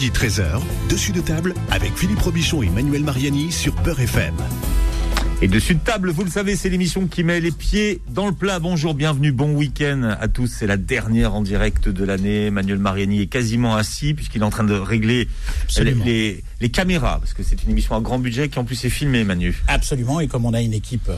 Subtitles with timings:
[0.00, 4.34] midi 13h, dessus de table avec Philippe Robichon et Manuel Mariani sur Peur FM.
[5.42, 8.32] Et dessus de table, vous le savez, c'est l'émission qui met les pieds dans le
[8.32, 8.60] plat.
[8.60, 10.46] Bonjour, bienvenue, bon week-end à tous.
[10.46, 12.50] C'est la dernière en direct de l'année.
[12.50, 15.28] Manuel Mariani est quasiment assis puisqu'il est en train de régler
[15.78, 18.90] les, les, caméras parce que c'est une émission à grand budget qui en plus est
[18.90, 19.62] filmée, Manu.
[19.68, 20.20] Absolument.
[20.20, 21.10] Et comme on a une équipe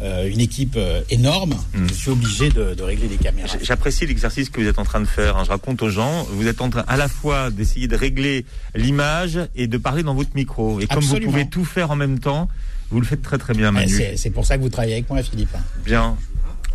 [0.00, 1.88] euh, une équipe euh, énorme, hmm.
[1.88, 3.56] je suis obligé de, de, régler les caméras.
[3.60, 5.36] J'apprécie l'exercice que vous êtes en train de faire.
[5.36, 5.42] Hein.
[5.44, 8.44] Je raconte aux gens, vous êtes en train à la fois d'essayer de régler
[8.76, 10.78] l'image et de parler dans votre micro.
[10.80, 12.48] Et comme vous pouvez tout faire en même temps,
[12.90, 13.92] vous le faites très très bien, Manu.
[14.16, 15.56] C'est pour ça que vous travaillez avec moi, Philippe.
[15.84, 16.16] Bien.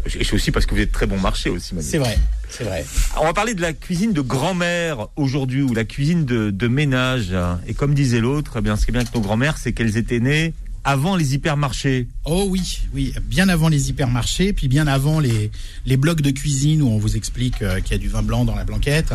[0.06, 1.88] Et c'est aussi parce que vous êtes très bon marché aussi, Manu.
[1.90, 2.86] C'est vrai, c'est vrai.
[3.22, 7.34] On va parler de la cuisine de grand-mère aujourd'hui, ou la cuisine de, de ménage.
[7.68, 9.96] Et comme disait l'autre, eh bien, ce qui est bien avec nos grand-mères, c'est qu'elles
[9.96, 12.08] étaient nées avant les hypermarchés.
[12.26, 15.52] Oh oui, oui, bien avant les hypermarchés, puis bien avant les,
[15.86, 18.46] les blocs de cuisine où on vous explique euh, qu'il y a du vin blanc
[18.46, 19.14] dans la blanquette,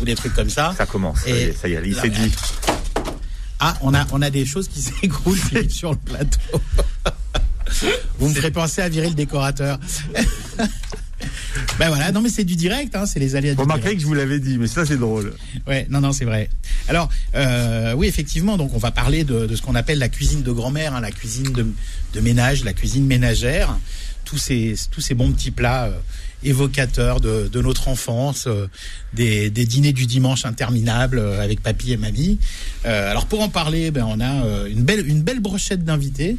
[0.00, 0.74] ou des trucs comme ça.
[0.76, 2.32] Ça commence, Et ça y est, il s'est dit.
[3.60, 5.38] Ah, on a, on a des choses qui s'écroulent
[5.70, 6.40] sur le plateau.
[8.18, 9.78] Vous me ferez penser à virer le décorateur.
[11.78, 13.54] ben voilà, non mais c'est du direct, hein, c'est les aléas.
[13.54, 15.34] Vous remarquerez que je vous l'avais dit, mais ça c'est drôle.
[15.66, 16.48] Ouais, non non c'est vrai.
[16.88, 20.42] Alors euh, oui effectivement, donc on va parler de, de ce qu'on appelle la cuisine
[20.42, 21.66] de grand-mère, hein, la cuisine de,
[22.14, 23.76] de, ménage, la cuisine ménagère,
[24.24, 25.84] tous ces tous ces bons petits plats.
[25.84, 25.98] Euh,
[26.44, 28.68] évocateurs de, de, notre enfance, euh,
[29.14, 32.38] des, des, dîners du dimanche interminables euh, avec papy et mamie.
[32.86, 36.36] Euh, alors pour en parler, ben on a une belle une belle brochette d'invités,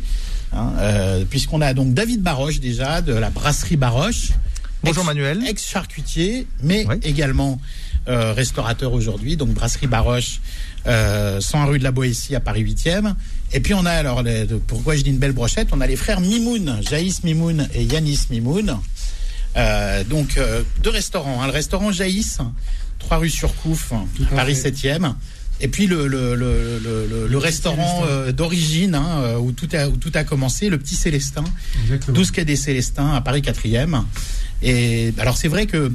[0.53, 0.71] hein,
[1.29, 4.31] puisqu'on a donc David Baroche déjà de la brasserie Baroche.
[4.85, 5.43] Bonjour Manuel.
[5.47, 7.59] Ex-charcutier, mais également
[8.07, 10.41] euh, restaurateur aujourd'hui, donc brasserie Baroche,
[10.85, 13.15] euh, 100 rue de la Boétie à Paris 8e.
[13.51, 14.21] Et puis on a alors,
[14.67, 18.27] pourquoi je dis une belle brochette, on a les frères Mimoun, Jaïs Mimoun et Yanis
[18.29, 18.77] Mimoun.
[19.57, 21.47] Euh, donc euh, deux restaurants, hein.
[21.47, 22.37] le restaurant Jaïs,
[22.99, 23.91] 3 rue Surcouf,
[24.35, 25.15] Paris 7e.
[25.61, 29.95] Et puis le, le, le, le restaurant euh, d'origine hein, euh, où, tout a, où
[29.95, 31.45] tout a commencé, le Petit Célestin,
[31.83, 32.15] Exactement.
[32.15, 34.03] 12 quai des Célestins à Paris 4e.
[34.61, 35.91] Et alors c'est vrai que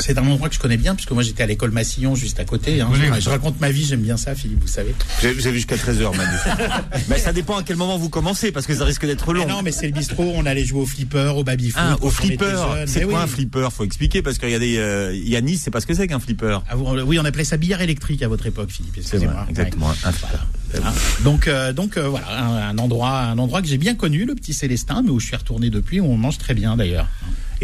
[0.00, 2.44] c'est un endroit que je connais bien, puisque moi j'étais à l'école Massillon juste à
[2.44, 2.80] côté.
[2.80, 2.90] Hein.
[3.18, 4.94] je, raconte ma vie, j'aime bien ça, Philippe, vous savez.
[5.22, 6.36] Vous avez jusqu'à 13h, Manu.
[7.08, 9.46] mais ça dépend à quel moment vous commencez, parce que ça risque d'être long.
[9.46, 11.82] non, mais c'est le bistrot, on allait jouer au flipper, au baby-foot.
[11.82, 13.68] Ah, au flipper C'est quoi un flipper?
[13.72, 14.78] Faut expliquer, parce qu'il y a des.
[14.78, 16.58] Euh, Yanis, c'est pas ce que c'est qu'un flipper.
[16.68, 18.98] Ah, oui, on appelait ça billard électrique à votre époque, Philippe.
[19.02, 19.92] C'est vrai, exactement.
[20.04, 24.34] Hein donc, euh, donc euh, voilà, un, endroit, un endroit que j'ai bien connu, le
[24.34, 27.06] petit Célestin, mais où je suis retourné depuis, où on mange très bien d'ailleurs.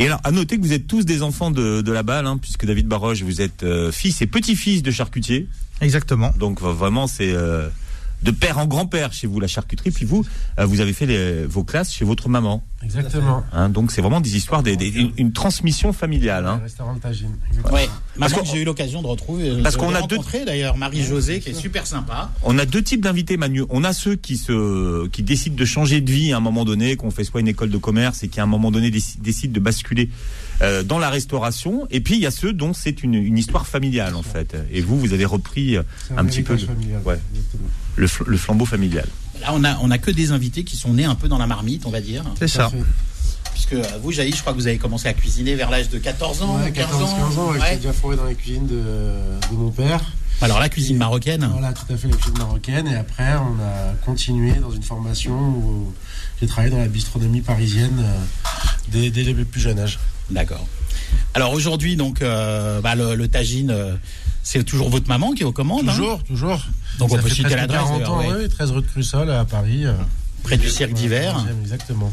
[0.01, 2.39] Et alors, à noter que vous êtes tous des enfants de, de la balle, hein,
[2.39, 5.47] puisque David Baroche, vous êtes euh, fils et petit-fils de charcutier.
[5.81, 6.33] Exactement.
[6.39, 7.33] Donc vraiment, c'est
[8.23, 10.25] de père en grand-père chez vous la charcuterie, puis vous,
[10.59, 12.65] euh, vous avez fait les, vos classes chez votre maman.
[12.83, 13.45] Exactement.
[13.53, 14.75] Hein, donc c'est vraiment des histoires, des,
[15.19, 16.47] une, transmission familiale.
[16.47, 16.61] Hein.
[16.63, 17.37] restaurant de Tagine.
[17.73, 17.83] Oui,
[18.17, 19.63] maman que j'ai eu l'occasion de retrouver.
[19.63, 22.31] Parce qu'on a deux d'ailleurs Marie-Josée qui est super sympa.
[22.43, 23.65] On a deux types d'invités, Manu.
[23.69, 26.97] On a ceux qui se, qui décident de changer de vie à un moment donné,
[26.97, 29.61] qu'on fait soit une école de commerce et qui à un moment donné décident de
[29.61, 30.09] basculer
[30.63, 31.87] euh, dans la restauration.
[31.91, 34.57] Et puis il y a ceux dont c'est une, une, histoire familiale en fait.
[34.73, 35.85] Et vous, vous avez repris un,
[36.17, 36.57] un petit peu.
[37.05, 37.19] ouais
[37.97, 39.07] le, flambeau familial.
[39.41, 41.47] Là, on a, on a que des invités qui sont nés un peu dans la
[41.47, 42.25] marmite, on va dire.
[42.39, 42.71] C'est ça.
[43.53, 46.43] Puisque vous, Jaï, je crois que vous avez commencé à cuisiner vers l'âge de 14
[46.43, 46.59] ans.
[46.59, 48.83] Ouais, 14, 15 ans, ouais, déjà fourré dans la cuisine de,
[49.51, 50.01] de mon père.
[50.43, 52.87] Alors la cuisine marocaine Voilà, tout à fait la cuisine marocaine.
[52.89, 55.93] Et après, on a continué dans une formation où
[56.41, 58.19] j'ai travaillé dans la bistronomie parisienne euh,
[58.89, 59.99] dès, dès, le plus jeune âge.
[60.31, 60.67] D'accord.
[61.35, 63.95] Alors aujourd'hui, donc, euh, bah, le, le, tagine, euh,
[64.43, 66.67] c'est toujours votre maman qui est aux commandes hein Toujours, toujours.
[66.99, 67.81] Donc on peut citer l'adresse.
[67.83, 69.87] 40 ans, oui, 13 rue de Crussol à Paris.
[69.87, 69.93] Euh,
[70.43, 71.45] Près du cirque d'hiver.
[71.63, 72.11] Exactement.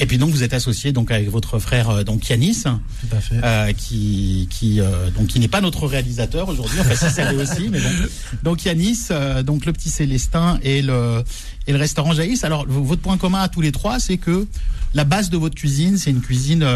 [0.00, 3.20] Et puis donc vous êtes associé donc avec votre frère euh, donc Yanis, Tout à
[3.20, 3.36] fait.
[3.44, 6.78] Euh, qui qui euh, donc qui n'est pas notre réalisateur aujourd'hui.
[6.80, 7.88] Enfin ça c'est aussi, mais bon.
[8.42, 11.22] Donc Yanis, euh, donc le petit Célestin et le
[11.68, 12.42] et le restaurant Jaïs.
[12.42, 14.46] Alors votre point commun à tous les trois, c'est que
[14.94, 16.66] la base de votre cuisine, c'est une cuisine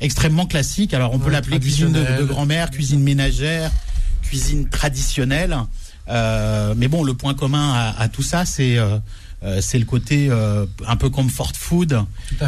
[0.00, 0.92] extrêmement classique.
[0.92, 3.70] Alors on peut l'appeler cuisine de, de grand-mère, cuisine ménagère,
[4.26, 5.56] cuisine traditionnelle.
[6.08, 8.78] mais bon, le point commun à, à tout ça, c'est
[9.42, 12.02] euh, c'est le côté euh, un peu comfort food,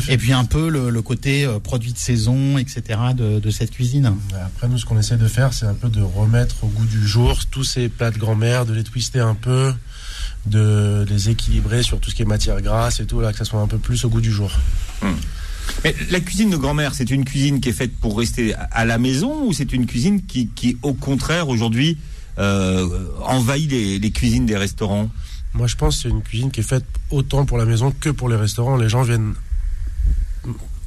[0.08, 2.82] et puis un peu le, côté euh, produit de saison, etc.
[3.14, 4.14] de, cette cuisine.
[4.34, 7.06] Après, nous, ce qu'on essaie de faire, c'est un peu de remettre au goût du
[7.06, 9.74] jour tous ces plats de grand-mère, de les twister un peu,
[10.46, 13.44] de les équilibrer sur tout ce qui est matière grasse et tout, là, que ça
[13.44, 14.50] soit un peu plus au goût du jour.
[15.02, 15.12] Hmm.
[15.84, 18.98] Mais la cuisine de grand-mère, c'est une cuisine qui est faite pour rester à la
[18.98, 21.98] maison ou c'est une cuisine qui, qui au contraire, aujourd'hui,
[22.36, 25.10] envahit les cuisines des restaurants?
[25.54, 28.10] Moi, je pense que c'est une cuisine qui est faite autant pour la maison que
[28.10, 28.76] pour les restaurants.
[28.76, 29.34] Les gens viennent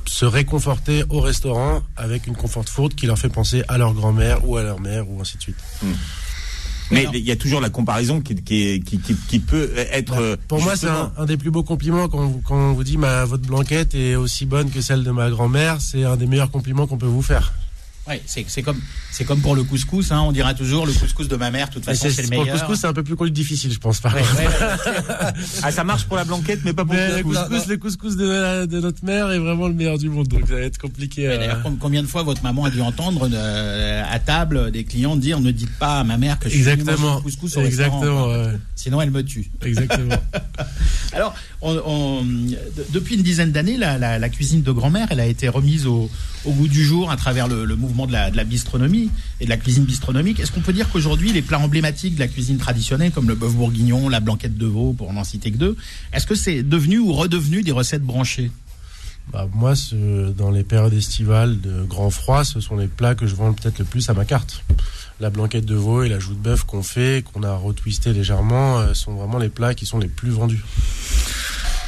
[0.06, 4.48] se réconforter au restaurant avec une confort food qui leur fait penser à leur grand-mère
[4.48, 5.57] ou à leur mère ou ainsi de suite.
[5.81, 5.94] Hmm.
[6.91, 10.15] Mais il y a toujours la comparaison qui, qui, qui, qui peut être.
[10.15, 12.97] Bah, pour moi, c'est un, un, des plus beaux compliments quand, quand on vous dit
[12.97, 15.79] ma, votre blanquette est aussi bonne que celle de ma grand-mère.
[15.79, 17.53] C'est un des meilleurs compliments qu'on peut vous faire.
[18.07, 18.80] Oui, c'est comme
[19.12, 21.68] c'est comme pour le couscous, hein, on dira toujours le couscous de ma mère.
[21.68, 22.45] De toute façon, c'est le meilleur.
[22.45, 24.00] Pour le couscous, c'est un peu plus difficile, je pense.
[24.00, 24.15] Par
[25.63, 27.68] ah, ça marche pour la blanquette, mais pas pour le couscous.
[27.68, 30.62] Le couscous, de, de, notre mère est vraiment le meilleur du monde, donc ça va
[30.62, 31.27] être compliqué.
[31.27, 31.53] Euh...
[31.80, 35.51] Combien de fois votre maman a dû entendre euh, à table des clients dire ne
[35.51, 37.18] dites pas à ma mère que je suis Exactement.
[37.18, 38.30] le couscous au Exactement.
[38.30, 38.57] Ouais.
[38.75, 39.51] Sinon, elle me tue.
[39.63, 40.15] Exactement.
[41.13, 42.25] Alors, on, on,
[42.92, 46.09] depuis une dizaine d'années, la, la, la, cuisine de grand-mère, elle a été remise au,
[46.45, 49.09] au, goût du jour à travers le, le mouvement de la, de la, bistronomie
[49.39, 50.39] et de la cuisine bistronomique.
[50.39, 53.53] Est-ce qu'on peut dire qu'aujourd'hui, les plats emblématiques de la cuisine traditionnelle, comme le bœuf
[53.53, 55.75] bourguignon, la blanquette de veau, pour n'en citer que deux,
[56.13, 58.51] est-ce que c'est devenu ou redevenu des recettes branchées?
[59.31, 63.27] Bah, moi, ce, dans les périodes estivales de grand froid, ce sont les plats que
[63.27, 64.63] je vends peut-être le plus à ma carte
[65.21, 68.79] la blanquette de veau et la joue de bœuf qu'on fait, qu'on a retwisté légèrement,
[68.79, 70.63] euh, sont vraiment les plats qui sont les plus vendus.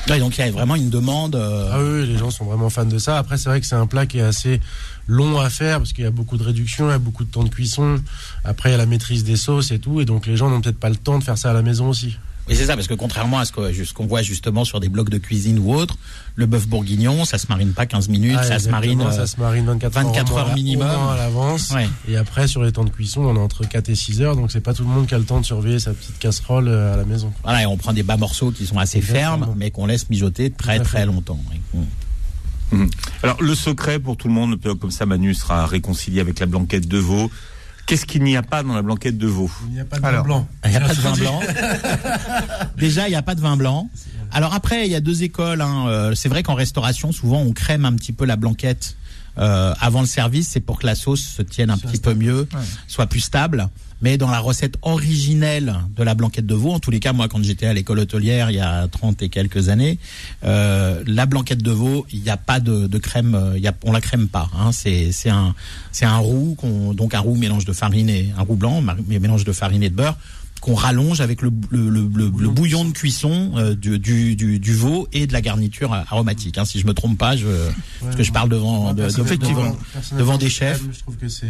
[0.07, 1.35] Donc il y a vraiment une demande.
[1.35, 3.17] Euh, ah oui, les gens sont vraiment fans de ça.
[3.17, 4.59] Après, c'est vrai que c'est un plat qui est assez
[5.07, 7.31] long à faire parce qu'il y a beaucoup de réduction, il y a beaucoup de
[7.31, 8.01] temps de cuisson.
[8.43, 10.61] Après, il y a la maîtrise des sauces et tout, et donc les gens n'ont
[10.61, 12.17] peut-être pas le temps de faire ça à la maison aussi.
[12.49, 13.53] Oui, c'est ça, parce que contrairement à ce
[13.93, 15.95] qu'on voit justement sur des blocs de cuisine ou autres,
[16.35, 19.39] le bœuf bourguignon, ça se marine pas 15 minutes, ah, ça, se marine, ça se
[19.39, 20.87] marine 24, 24 heures, minimum.
[20.87, 21.73] à l'avance.
[22.07, 24.51] Et après, sur les temps de cuisson, on est entre 4 et 6 heures, donc
[24.51, 26.93] c'est pas tout le monde qui a le temps de surveiller sa petite casserole euh,
[26.93, 27.31] à la maison.
[27.43, 30.51] Voilà, et on prend des bas morceaux qui sont assez fermes, mais qu'on laisse mijoter
[30.51, 31.39] très très longtemps.
[32.71, 32.87] Mmh.
[33.21, 36.87] Alors, le secret pour tout le monde, comme ça Manu sera réconcilié avec la blanquette
[36.87, 37.29] de veau,
[37.85, 40.01] Qu'est-ce qu'il n'y a pas dans la blanquette de veau Il n'y a pas de
[40.01, 40.47] vin blanc.
[40.63, 41.39] Il n'y a pas de vin blanc.
[42.77, 43.89] Déjà, il n'y a pas de vin blanc.
[44.31, 45.61] Alors après, il y a deux écoles.
[45.61, 45.87] Hein.
[45.87, 48.95] Euh, c'est vrai qu'en restauration, souvent, on crème un petit peu la blanquette
[49.37, 50.49] euh, avant le service.
[50.49, 52.47] C'est pour que la sauce se tienne un petit peu mieux,
[52.87, 53.69] soit plus stable
[54.03, 57.29] mais dans la recette originelle de la blanquette de veau, en tous les cas, moi,
[57.29, 59.97] quand j'étais à l'école hôtelière il y a 30 et quelques années,
[60.43, 63.73] euh, la blanquette de veau, il n'y a pas de, de crème, euh, y a,
[63.85, 64.49] on la crème pas.
[64.53, 65.55] Hein, c'est un
[65.93, 66.57] c'est un roux,
[66.93, 69.95] donc un roux mélange de farine et un roux blanc, mélange de farine et de
[69.95, 70.17] beurre
[70.63, 74.73] qu'on rallonge avec le, le, le, le, bouillon de cuisson euh, du, du, du, du,
[74.73, 76.57] veau et de la garniture aromatique.
[76.57, 77.47] Hein, si je me trompe pas, je,
[77.99, 79.77] parce que je parle devant, de, devant,
[80.17, 80.81] devant des chefs.
[80.89, 81.47] Je trouve que c'est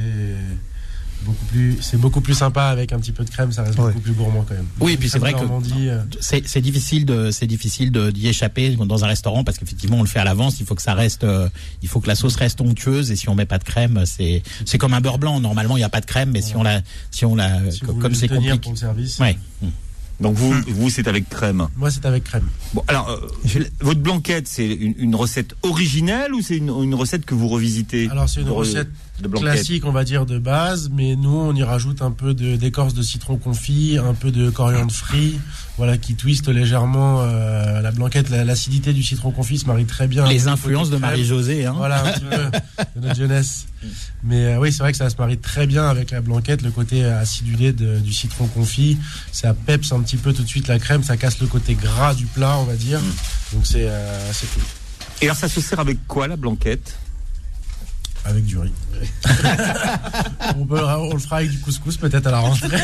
[1.24, 4.00] beaucoup plus, c'est beaucoup plus sympa avec un petit peu de crème, ça reste beaucoup
[4.00, 4.68] plus gourmand quand même.
[4.80, 9.04] Oui, et puis c'est vrai que euh, c'est difficile de, c'est difficile d'y échapper dans
[9.04, 11.50] un restaurant parce qu'effectivement on le fait à l'avance, il faut que ça reste, euh,
[11.82, 14.44] il faut que la sauce reste onctueuse et si on met pas de crème, c'est,
[14.66, 15.40] c'est comme un beurre blanc.
[15.40, 16.82] Normalement il n'y a pas de crème, mais si on la,
[17.12, 17.60] si on la,
[18.02, 18.58] comme c'est compliqué.
[18.60, 19.20] Pour le service.
[19.20, 19.38] Ouais.
[20.20, 21.68] Donc vous, vous c'est avec crème.
[21.76, 22.48] Moi, c'est avec crème.
[22.74, 27.26] Bon, alors, euh, votre blanquette, c'est une, une, recette originelle ou c'est une, une, recette
[27.26, 28.90] que vous revisitez Alors, c'est une recette
[29.30, 33.02] classique, on va dire, de base, mais nous, on y rajoute un peu d'écorce de,
[33.02, 35.40] citron confit, un peu de coriandre frit,
[35.78, 38.30] voilà, qui twiste légèrement euh, la blanquette.
[38.30, 40.28] L'acidité du citron confit se marie très bien.
[40.28, 41.74] Les influences de Marie-Josée, hein.
[41.76, 43.66] Voilà, un petit peu de notre jeunesse.
[44.24, 46.72] Mais euh, oui, c'est vrai que ça se marie très bien avec la blanquette, le
[46.72, 48.98] côté acidulé de, du citron confit.
[49.32, 52.14] Ça peps un petit peu tout de suite la crème, ça casse le côté gras
[52.14, 53.00] du plat, on va dire.
[53.00, 53.56] Mm.
[53.56, 54.64] Donc c'est euh, cool.
[55.22, 56.98] Et alors ça se sert avec quoi la blanquette?
[58.26, 58.72] Avec du riz.
[60.56, 62.68] on, le fera avec du couscous peut-être à la rentrée.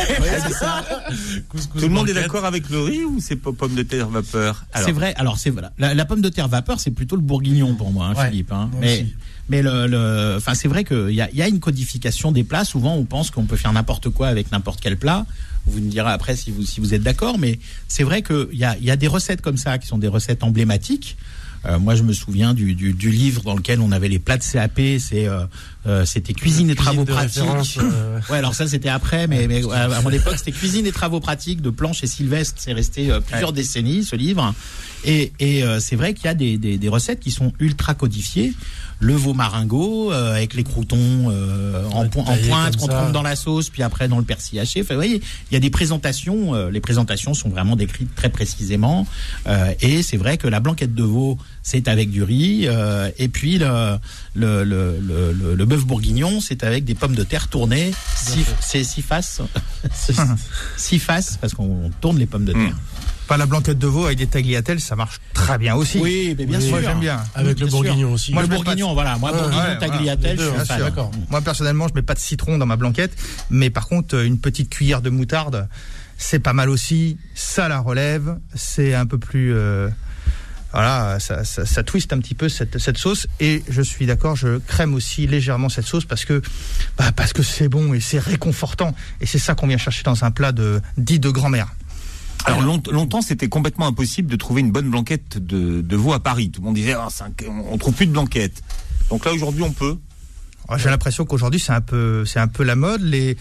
[1.50, 4.66] Tout le monde est d'accord avec le riz ou c'est pomme de terre vapeur?
[4.76, 5.14] C'est vrai.
[5.16, 5.72] Alors c'est voilà.
[5.78, 8.52] La, pomme de terre vapeur, c'est plutôt le bourguignon pour moi, hein, Philippe.
[8.52, 8.70] Hein.
[8.80, 9.06] Mais
[9.48, 12.66] mais le, enfin c'est vrai qu'il y a, y a une codification des plats.
[12.66, 15.26] Souvent, on pense qu'on peut faire n'importe quoi avec n'importe quel plat.
[15.66, 18.64] Vous me direz après si vous si vous êtes d'accord, mais c'est vrai qu'il y
[18.64, 21.18] a il y a des recettes comme ça qui sont des recettes emblématiques.
[21.66, 24.38] Euh, moi, je me souviens du, du, du, livre dans lequel on avait les plats
[24.38, 24.80] de CAP.
[25.00, 25.46] C'est euh,
[25.88, 27.80] euh c'était cuisine et travaux pratiques.
[27.80, 31.20] Euh, ouais, alors ça c'était après, mais, mais à mon époque c'était cuisine et travaux
[31.20, 32.56] pratiques de Planche et Sylvestre.
[32.62, 34.54] C'est resté plusieurs décennies ce livre.
[35.06, 38.54] Et, et c'est vrai qu'il y a des, des, des, recettes qui sont ultra codifiées
[39.00, 40.98] le veau maringot euh, avec les croutons
[41.30, 44.82] euh, en, en, pointe qu'on trempe dans la sauce, puis après dans le persil haché.
[44.82, 46.54] Enfin, vous voyez, il y a des présentations.
[46.54, 49.08] Euh, les présentations sont vraiment décrites très précisément.
[49.82, 52.68] et c'est vrai que la blanquette de veau, c'est avec du riz.
[53.18, 53.98] et puis le,
[54.36, 57.92] le, le, le, le bœuf bourguignon, c'est avec des pommes de terre tournées.
[58.60, 59.42] C'est six faces.
[60.78, 62.62] six faces, parce qu'on tourne les pommes de terre.
[62.62, 62.89] Hmm.
[63.28, 66.00] Pas la blanquette de veau avec des tagliatelles, ça marche très bien aussi.
[66.00, 66.72] Oui, mais bien sûr.
[66.72, 67.24] Moi, j'aime bien.
[67.36, 68.34] Avec le bourguignon aussi.
[68.34, 69.18] Moi, le bourguignon, voilà.
[69.18, 71.12] Moi, bourguignon, tagliatelle, je suis d'accord.
[71.30, 73.12] Moi, personnellement, je mets pas de citron dans ma blanquette,
[73.50, 75.68] mais par contre, une petite cuillère de moutarde,
[76.18, 77.18] c'est pas mal aussi.
[77.36, 78.38] Ça la relève.
[78.56, 79.90] C'est un peu plus, euh,
[80.72, 83.28] voilà, ça, ça, ça, twiste un petit peu cette, cette sauce.
[83.40, 86.42] Et je suis d'accord, je crème aussi légèrement cette sauce parce que
[86.98, 88.94] bah, parce que c'est bon et c'est réconfortant.
[89.22, 91.68] Et c'est ça qu'on vient chercher dans un plat de dit de grand-mère.
[92.46, 96.50] Alors longtemps, c'était complètement impossible de trouver une bonne blanquette de, de veau à Paris.
[96.50, 97.10] Tout le monde disait, ah,
[97.72, 98.64] on trouve plus de blanquette.
[99.10, 99.98] Donc là, aujourd'hui, on peut.
[100.78, 103.02] J'ai l'impression qu'aujourd'hui, c'est un peu, c'est un peu la mode.
[103.02, 103.38] Les,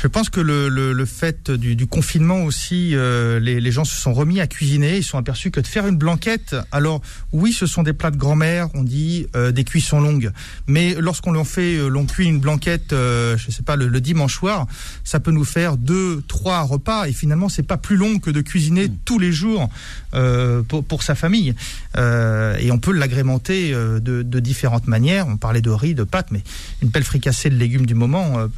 [0.00, 3.84] je pense que le, le, le fait du, du, confinement aussi, euh, les, les, gens
[3.84, 4.96] se sont remis à cuisiner.
[4.96, 7.02] Ils sont aperçus que de faire une blanquette, alors
[7.32, 10.32] oui, ce sont des plats de grand-mère, on dit euh, des cuissons longues.
[10.66, 14.00] Mais lorsqu'on l'on fait, euh, l'on cuit une blanquette, euh, je sais pas, le, le,
[14.00, 14.66] dimanche soir,
[15.04, 17.06] ça peut nous faire deux, trois repas.
[17.06, 18.96] Et finalement, c'est pas plus long que de cuisiner mmh.
[19.04, 19.68] tous les jours
[20.14, 21.54] euh, pour, pour, sa famille.
[21.96, 25.26] et on peut l'agrémenter de, de, différentes manières.
[25.28, 26.42] On parlait de riz, de pâtes, mais
[26.82, 28.48] une belle fricassée de légumes du moment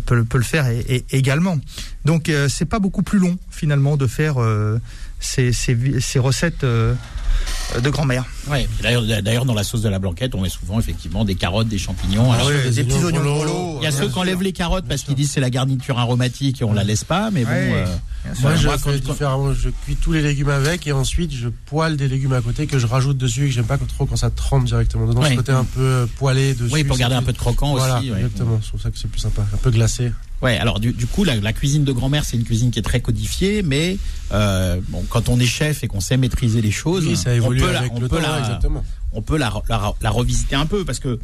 [0.00, 1.58] peut, peut le faire et, et également.
[2.04, 4.78] Donc euh, c'est pas beaucoup plus long finalement de faire euh,
[5.20, 6.94] ces, ces, ces, recettes euh,
[7.80, 8.24] de grand-mère.
[8.48, 11.78] Ouais, d'ailleurs, dans la sauce de la blanquette, on met souvent effectivement des carottes, des
[11.78, 12.32] champignons.
[12.32, 13.78] Ah oui, des, des, petits oignons.
[13.80, 16.60] Il y a ceux qui enlèvent les carottes parce qu'ils disent c'est la garniture aromatique
[16.60, 17.50] et on la laisse pas, mais bon.
[17.52, 17.86] Euh,
[18.40, 19.52] moi, je, moi, fais différemment.
[19.52, 22.78] je cuis tous les légumes avec et ensuite je poêle des légumes à côté que
[22.78, 25.22] je rajoute dessus et que j'aime pas trop quand ça trempe directement dedans.
[25.22, 26.72] Ce côté un peu poêlé dessus.
[26.72, 28.10] Oui, pour garder un peu de croquant voilà, aussi.
[28.10, 30.12] Exactement, je trouve ça que c'est plus sympa, un peu glacé.
[30.42, 32.82] Ouais, alors du, du coup, la, la, cuisine de grand-mère, c'est une cuisine qui est
[32.82, 33.96] très codifiée, mais
[34.32, 37.62] euh, bon, quand on est chef et qu'on sait maîtriser les choses, oui, ça évolue
[37.62, 38.60] on peut, avec la, on le peut temps, la,
[39.12, 41.20] on peut la, revisiter un peu parce que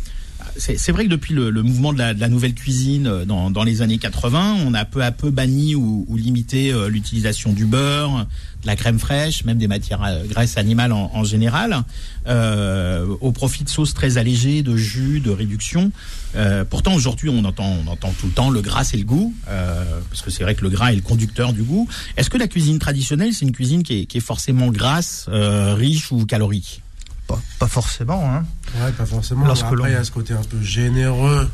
[0.56, 4.56] c'est vrai que depuis le, mouvement de la, nouvelle cuisine dans, dans, les années 80,
[4.66, 8.26] on a peu à peu banni ou, limité euh, l'utilisation du beurre,
[8.62, 11.84] de la crème fraîche, même des matières euh, graisses animales en, général,
[12.26, 15.92] euh, au profit de sauces très allégées, de jus, de réduction.
[16.36, 17.74] Euh, pourtant, aujourd'hui, on entend,
[18.18, 20.70] tout le temps le gras, c'est le goût, euh, parce que c'est vrai que le
[20.70, 21.88] gras est le conducteur du goût.
[22.16, 26.26] Est-ce que la cuisine traditionnelle, c'est une cuisine qui est, forcément grasse, euh, riche ou
[26.26, 26.82] calorique?
[27.28, 28.34] Pas, pas, forcément.
[28.34, 28.44] Hein.
[28.80, 29.46] Ouais, pas forcément.
[29.46, 31.48] Lorsque Après, il y a ce côté un peu généreux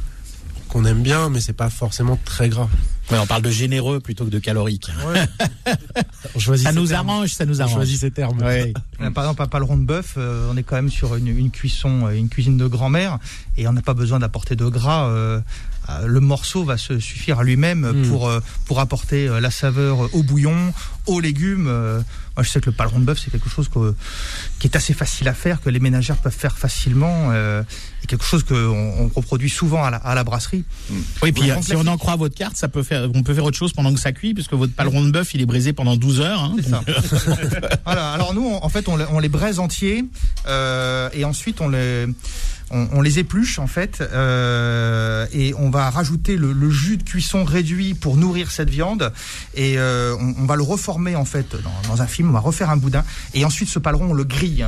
[0.68, 2.68] qu'on aime bien, mais c'est pas forcément très gras.
[3.10, 4.90] Ouais, on parle de généreux plutôt que de calorique.
[5.06, 5.26] Ouais.
[6.56, 7.10] ça nous termes.
[7.10, 7.74] arrange, ça nous arrange.
[7.74, 8.40] On choisit ces termes.
[8.42, 8.72] Ouais.
[9.14, 12.08] Par exemple, à Paleron de bœuf, euh, on est quand même sur une, une cuisson,
[12.08, 13.18] une cuisine de grand-mère,
[13.56, 15.06] et on n'a pas besoin d'apporter de gras.
[15.08, 15.40] Euh,
[16.04, 18.08] le morceau va se suffire à lui-même mmh.
[18.08, 18.30] pour
[18.64, 20.72] pour apporter la saveur au bouillon,
[21.06, 22.02] aux légumes.
[22.36, 23.94] Moi, je sais que le paleron de bœuf, c'est quelque chose que,
[24.58, 27.62] qui est assez facile à faire, que les ménagères peuvent faire facilement, euh,
[28.02, 30.64] et quelque chose qu'on on reproduit souvent à la, à la brasserie.
[30.90, 30.94] Mmh.
[31.22, 33.44] Oui, puis euh, si on en croit votre carte, ça peut faire, on peut faire
[33.44, 35.94] autre chose pendant que ça cuit, puisque votre paleron de bœuf, il est braisé pendant
[35.94, 36.42] 12 heures.
[36.42, 36.82] Hein, ça.
[37.84, 38.10] voilà.
[38.10, 40.04] Alors nous, on, en fait, on, on les braise entiers,
[40.48, 42.06] euh, et ensuite on les
[42.74, 47.02] on, on, les épluche en fait euh, et on va rajouter le, le, jus de
[47.02, 49.12] cuisson réduit pour nourrir cette viande
[49.54, 52.40] et euh, on, on, va le reformer en fait dans, dans, un film, on va
[52.40, 54.66] refaire un boudin et ensuite ce paleron on le grille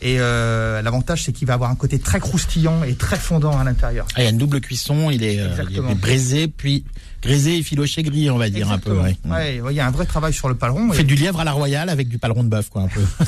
[0.00, 3.64] et euh, l'avantage c'est qu'il va avoir un côté très croustillant et très fondant à
[3.64, 4.06] l'intérieur.
[4.14, 6.84] Ah, il y a une double cuisson, il est, il est braisé puis
[7.22, 9.00] grisé et filoché grillé, on va dire Exactement.
[9.00, 9.28] un peu.
[9.28, 9.60] Ouais.
[9.60, 9.72] ouais.
[9.72, 10.88] il y a un vrai travail sur le paleron.
[10.88, 10.96] On et...
[10.96, 13.00] fait du lièvre à la royale avec du paleron de bœuf, quoi, un peu.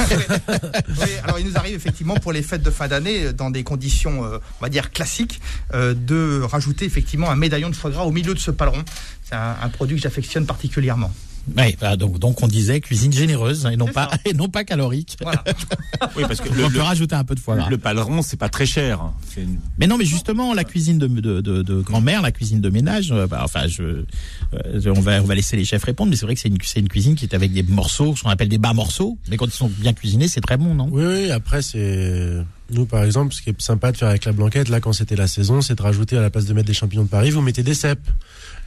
[0.89, 4.25] oui, alors il nous arrive effectivement pour les fêtes de fin d'année, dans des conditions,
[4.25, 5.41] euh, on va dire classiques,
[5.75, 8.83] euh, de rajouter effectivement un médaillon de foie gras au milieu de ce paleron.
[9.25, 11.13] C'est un, un produit que j'affectionne particulièrement.
[11.57, 15.17] Oui, donc, donc on disait cuisine généreuse et non pas et non pas calorique.
[15.21, 15.43] Voilà.
[16.17, 17.69] oui, parce que on le, peut rajouter un peu de foie gras.
[17.69, 19.01] Le paleron, c'est pas très cher.
[19.37, 19.59] Une...
[19.79, 23.11] Mais non, mais justement, la cuisine de, de, de, de grand-mère, la cuisine de ménage,
[23.13, 26.27] euh, bah, enfin, je, euh, on va on va laisser les chefs répondre, mais c'est
[26.27, 28.49] vrai que c'est une c'est une cuisine qui est avec des morceaux, ce qu'on appelle
[28.49, 30.89] des bas morceaux, mais quand ils sont bien cuisinés, c'est très bon, non?
[30.91, 31.31] Oui, oui.
[31.31, 34.81] Après, c'est nous, par exemple, ce qui est sympa de faire avec la blanquette, là,
[34.81, 37.09] quand c'était la saison, c'est de rajouter à la place de mettre des champignons de
[37.09, 38.09] Paris, vous mettez des cèpes.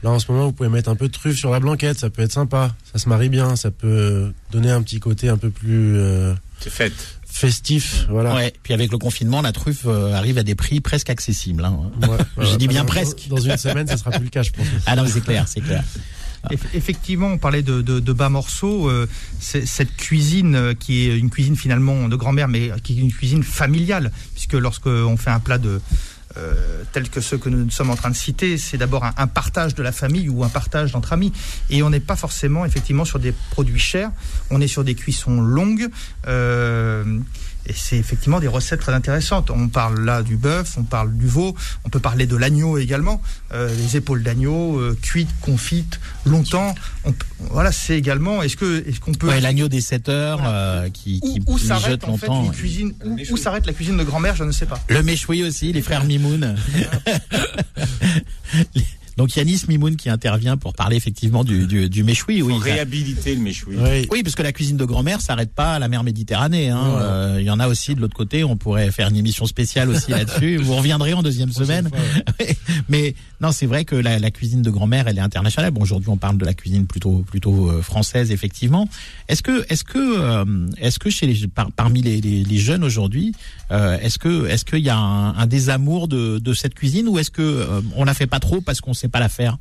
[0.02, 2.10] Là, en ce moment, vous pouvez mettre un peu de truffe sur la blanquette, ça
[2.10, 2.74] peut être sympa.
[2.92, 5.96] Ça se marie bien, ça peut donner un petit côté un peu plus.
[5.96, 6.92] Euh, c'est fait.
[7.26, 8.34] Festif, voilà.
[8.34, 8.52] Ouais.
[8.62, 11.64] Puis avec le confinement, la truffe euh, arrive à des prix presque accessibles.
[11.64, 11.90] Hein.
[12.02, 13.26] Ouais, J'ai dit bien dans, presque.
[13.28, 14.66] Dans une semaine, ça sera plus le cas, je pense.
[14.86, 15.82] Ah non, c'est clair, c'est clair.
[16.50, 18.88] Effectivement, on parlait de, bas morceaux.
[18.88, 19.08] Euh,
[19.40, 23.42] cette cuisine euh, qui est une cuisine finalement de grand-mère, mais qui est une cuisine
[23.42, 25.80] familiale, puisque lorsqu'on fait un plat de
[26.36, 29.76] euh, tels que ceux que nous sommes en train de citer, c'est d'abord un, partage
[29.76, 31.32] de la famille ou un partage d'entre amis.
[31.70, 34.10] Et on n'est pas forcément effectivement sur des produits chers,
[34.50, 35.88] on est sur des cuissons longues.
[36.26, 37.20] Euh,
[37.66, 39.50] et c'est effectivement des recettes très intéressantes.
[39.50, 41.54] On parle là du bœuf, on parle du veau,
[41.84, 46.74] on peut parler de l'agneau également, euh, les épaules d'agneau euh, cuites, confites, longtemps.
[47.04, 47.14] On,
[47.50, 48.42] voilà, c'est également.
[48.42, 50.54] Est-ce que est-ce qu'on peut ouais, l'agneau des 7 heures voilà.
[50.54, 53.72] euh, qui, qui où, où s'arrête longtemps, en fait une cuisine Où, où s'arrête la
[53.72, 54.80] cuisine de grand-mère Je ne sais pas.
[54.88, 56.56] Le méchoui aussi, les frères Mimoun.
[59.16, 62.42] Donc Yanis Mimoun qui intervient pour parler effectivement du, du, du méchoui.
[62.42, 63.76] Oui, réhabiliter le méchoui.
[63.78, 64.08] Oui.
[64.10, 66.70] oui, parce que la cuisine de grand-mère s'arrête pas à la mer Méditerranée.
[66.70, 66.84] Hein.
[67.00, 68.44] Euh, il y en a aussi de l'autre côté.
[68.44, 70.56] On pourrait faire une émission spéciale aussi là-dessus.
[70.56, 71.90] Vous reviendrez en deuxième semaine.
[72.88, 75.70] Mais non, c'est vrai que la, la cuisine de grand-mère, elle est internationale.
[75.70, 78.88] Bon, aujourd'hui, on parle de la cuisine plutôt plutôt euh, française, effectivement.
[79.28, 83.34] Est-ce que est-ce que euh, est-ce que chez les parmi les, les, les jeunes aujourd'hui,
[83.70, 87.18] euh, est-ce que est-ce qu'il y a un, un désamour de, de cette cuisine ou
[87.18, 87.66] est-ce que
[87.96, 89.58] on la fait pas trop parce qu'on sait pas la faire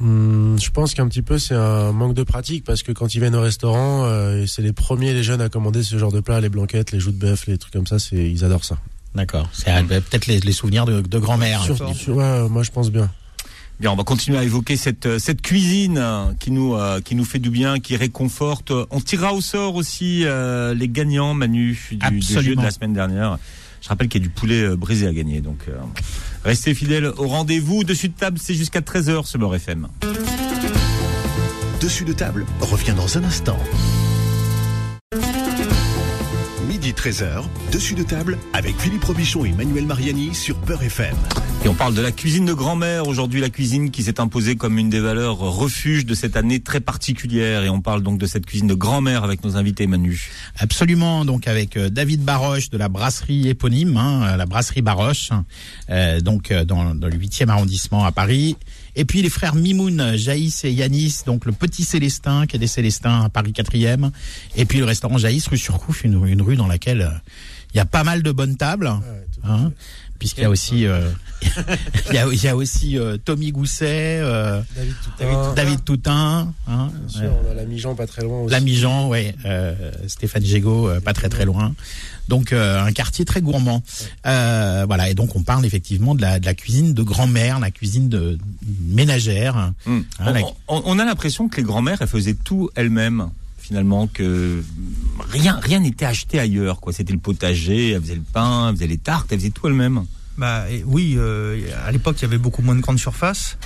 [0.00, 3.20] Hum, je pense qu'un petit peu c'est un manque de pratique parce que quand ils
[3.20, 6.40] viennent au restaurant, euh, c'est les premiers les jeunes à commander ce genre de plat,
[6.40, 8.78] les blanquettes, les joues de bœuf, les trucs comme ça, c'est ils adorent ça.
[9.14, 9.50] D'accord.
[9.52, 11.66] C'est euh, peut-être les, les, souvenirs de, de grand-mère.
[12.08, 13.10] ouais, moi je pense bien.
[13.78, 16.02] Bien, on va continuer à évoquer cette euh, cette cuisine
[16.38, 18.72] qui nous qui nous fait du bien, qui réconforte.
[18.90, 23.38] On tirera au sort aussi les gagnants, Manu, du, du jeu de la semaine dernière.
[23.82, 25.40] Je rappelle qu'il y a du poulet brisé à gagner.
[25.40, 25.78] Donc euh,
[26.44, 27.84] restez fidèles au rendez-vous.
[27.84, 29.88] Dessus de table, c'est jusqu'à 13h ce Beurre FM.
[31.80, 33.58] Dessus de table revient dans un instant.
[36.90, 41.14] Midi 13h, dessus de table avec Philippe Robichon et Manuel Mariani sur Beurre FM.
[41.64, 44.76] Et on parle de la cuisine de grand-mère aujourd'hui, la cuisine qui s'est imposée comme
[44.76, 47.62] une des valeurs refuge de cette année très particulière.
[47.62, 50.30] Et on parle donc de cette cuisine de grand-mère avec nos invités Manu.
[50.58, 55.30] Absolument, donc avec euh, David Baroche de la brasserie éponyme, hein, la brasserie Baroche,
[55.90, 58.56] euh, donc euh, dans, dans le 8e arrondissement à Paris.
[58.96, 62.66] Et puis les frères Mimoun, Jaïs et Yanis, donc le petit Célestin, qui est des
[62.66, 64.10] Célestins à Paris 4e.
[64.56, 67.20] Et puis le restaurant Jaïs, rue sur Couf, une, une rue dans laquelle
[67.72, 68.86] il y a pas mal de bonnes tables.
[68.86, 69.72] Ouais, hein,
[70.20, 71.10] puisqu'il y a aussi euh,
[72.10, 76.54] il, y a, il y a aussi euh, Tommy Gousset, euh, David Toutain, David Toutain
[76.68, 78.52] hein, Bien sûr, on a l'ami Jean pas très loin aussi.
[78.52, 79.34] L'ami Jean, ouais,
[80.06, 81.74] Stéphane Gégaud, pas très très loin.
[82.28, 83.82] Donc un quartier très gourmand.
[84.24, 88.08] Voilà, et donc on parle effectivement de la, de la cuisine de grand-mère, la cuisine
[88.08, 88.38] de
[88.82, 89.72] ménagère.
[89.86, 89.98] Mmh.
[90.20, 90.40] Hein, la...
[90.68, 93.30] on, on, a l'impression que les grand-mères, elles faisaient tout elles-mêmes
[93.70, 94.64] finalement que
[95.30, 96.92] rien rien n'était acheté ailleurs quoi.
[96.92, 100.06] C'était le potager elle faisait le pain elle faisait les tartes elle faisait tout elle-même.
[100.36, 103.58] Bah oui euh, à l'époque il y avait beaucoup moins de grandes surfaces.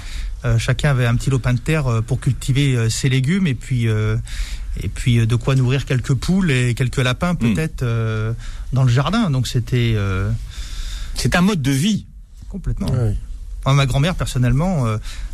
[0.44, 3.86] Euh, chacun avait un petit lopin de terre pour cultiver euh, ses légumes et puis
[3.86, 8.74] et puis de quoi nourrir quelques poules et quelques lapins peut-être mmh.
[8.74, 9.30] dans le jardin.
[9.30, 9.96] Donc c'était
[11.14, 12.04] c'est un mode de vie.
[12.50, 12.88] Complètement.
[12.92, 13.14] Oui.
[13.64, 14.84] Moi, ma grand-mère personnellement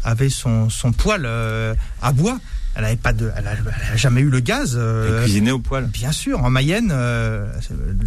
[0.05, 2.39] avait son, son poêle à bois
[2.77, 4.75] elle avait pas de, elle a, elle a, jamais eu le gaz.
[4.77, 5.87] Euh, cuisinait au poêle.
[5.87, 7.53] Bien sûr, en Mayenne, euh,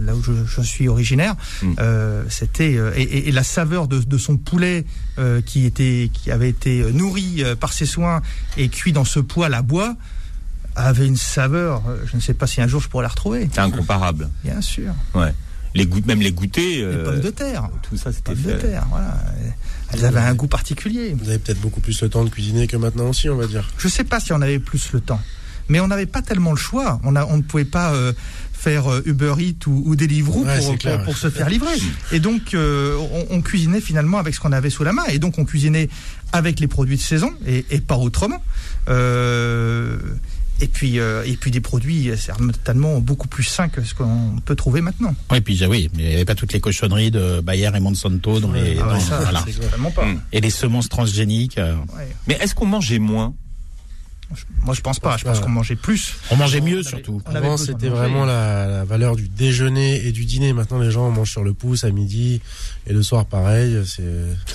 [0.05, 1.73] là où je, je, suis originaire, mm.
[1.79, 4.85] euh, c'était et, et, et, la saveur de, de son poulet
[5.19, 8.21] euh, qui était, qui avait été nourri euh, par ses soins
[8.57, 9.95] et cuit dans ce poêle à bois
[10.75, 11.83] avait une saveur.
[12.05, 13.47] Je ne sais pas si un jour je pourrais la retrouver.
[13.51, 14.29] C'est incomparable.
[14.43, 14.93] Bien sûr.
[15.13, 15.33] Ouais.
[15.75, 16.89] Les goûts, même les goûters.
[16.89, 17.69] Les pommes de terre.
[17.83, 18.53] Tout ça, c'était fait.
[18.53, 19.17] de terre, voilà.
[19.93, 21.15] Elles avaient un goût particulier.
[21.17, 23.69] Vous avez peut-être beaucoup plus le temps de cuisiner que maintenant aussi, on va dire.
[23.77, 25.21] Je sais pas si on avait plus le temps,
[25.69, 26.99] mais on n'avait pas tellement le choix.
[27.03, 28.13] On, a, on ne pouvait pas euh,
[28.63, 31.75] faire euh, Uber Eats ou, ou Deliveroo ouais, pour, clair, pour, pour, se faire livrer.
[32.11, 32.95] Et donc, euh,
[33.29, 35.03] on, on, cuisinait finalement avec ce qu'on avait sous la main.
[35.09, 35.89] Et donc, on cuisinait
[36.31, 38.41] avec les produits de saison et, et pas autrement.
[38.89, 39.97] Euh,
[40.63, 44.55] et puis, euh, et puis des produits certainement beaucoup plus sains que ce qu'on peut
[44.55, 45.13] trouver maintenant.
[45.29, 48.39] Oui, puis oui, mais il n'y avait pas toutes les cochonneries de Bayer et Monsanto
[48.39, 48.77] dans les.
[48.79, 49.43] Ah dans, ouais, ça, voilà.
[49.93, 50.05] pas.
[50.05, 50.21] Mmh.
[50.31, 51.57] Et les semences transgéniques.
[51.57, 51.75] Euh...
[51.95, 52.07] Ouais.
[52.27, 53.33] Mais est-ce qu'on mangeait moins
[54.63, 55.17] moi, je pense pas.
[55.17, 56.15] Je pense qu'on mangeait plus.
[56.31, 57.21] On mangeait mieux, surtout.
[57.25, 60.53] Avant, c'était vraiment la, la, valeur du déjeuner et du dîner.
[60.53, 62.41] Maintenant, les gens mangent sur le pouce à midi
[62.87, 63.77] et le soir, pareil.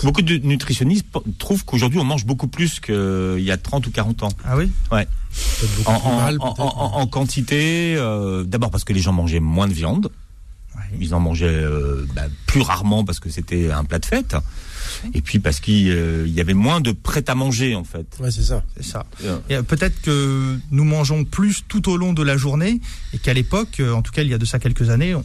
[0.03, 1.07] Beaucoup de nutritionnistes
[1.39, 4.29] trouvent qu'aujourd'hui, on mange beaucoup plus qu'il y a 30 ou 40 ans.
[4.45, 5.07] Ah oui Ouais.
[5.87, 9.73] En, en, mal, en, en, quantité, euh, d'abord parce que les gens mangeaient moins de
[9.73, 10.11] viande.
[10.75, 10.99] Ouais.
[11.01, 14.37] Ils en mangeaient euh, bah, plus rarement parce que c'était un plat de fête
[15.15, 18.07] et puis parce qu'il euh, y avait moins de prêt à manger en fait.
[18.21, 18.63] Ouais, c'est ça.
[18.77, 19.07] C'est ça.
[19.49, 19.63] Yeah.
[19.63, 22.81] Peut-être que nous mangeons plus tout au long de la journée
[23.13, 25.25] et qu'à l'époque, en tout cas il y a de ça quelques années, on,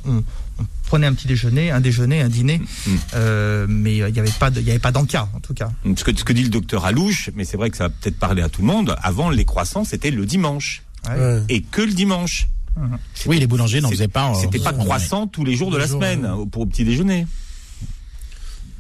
[0.60, 2.91] on prenait un petit déjeuner, un déjeuner, un dîner, mmh.
[3.15, 5.71] euh, mais il n'y avait pas, il y avait pas d'encas en tout cas.
[5.95, 8.19] Ce que, ce que dit le docteur Alouche, mais c'est vrai que ça va peut-être
[8.19, 8.95] parler à tout le monde.
[9.02, 11.41] Avant les croissants, c'était le dimanche ouais.
[11.49, 12.47] et que le dimanche.
[12.76, 12.95] Mmh.
[13.28, 14.34] Oui, les boulangers n'en faisaient pas.
[14.36, 16.45] C'était pas de croissant tous les jours de la jours, semaine ouais.
[16.52, 17.28] pour au petit déjeuner.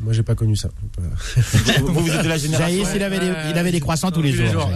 [0.03, 0.69] Moi, j'ai pas connu ça.
[1.79, 2.67] vous, vous êtes de la génération.
[2.67, 4.61] Jaïs, il avait, des, il avait des croissants tous, tous les, les jours.
[4.61, 4.71] jours.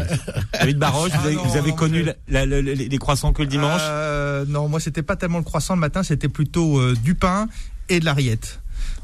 [0.53, 3.33] David Baroche, vous avez, ah non, vous avez non, connu la, la, la, les croissants
[3.33, 6.79] que le dimanche euh, Non, moi, c'était pas tellement le croissant le matin, c'était plutôt
[6.79, 7.47] euh, du pain
[7.89, 8.61] et de la rillette.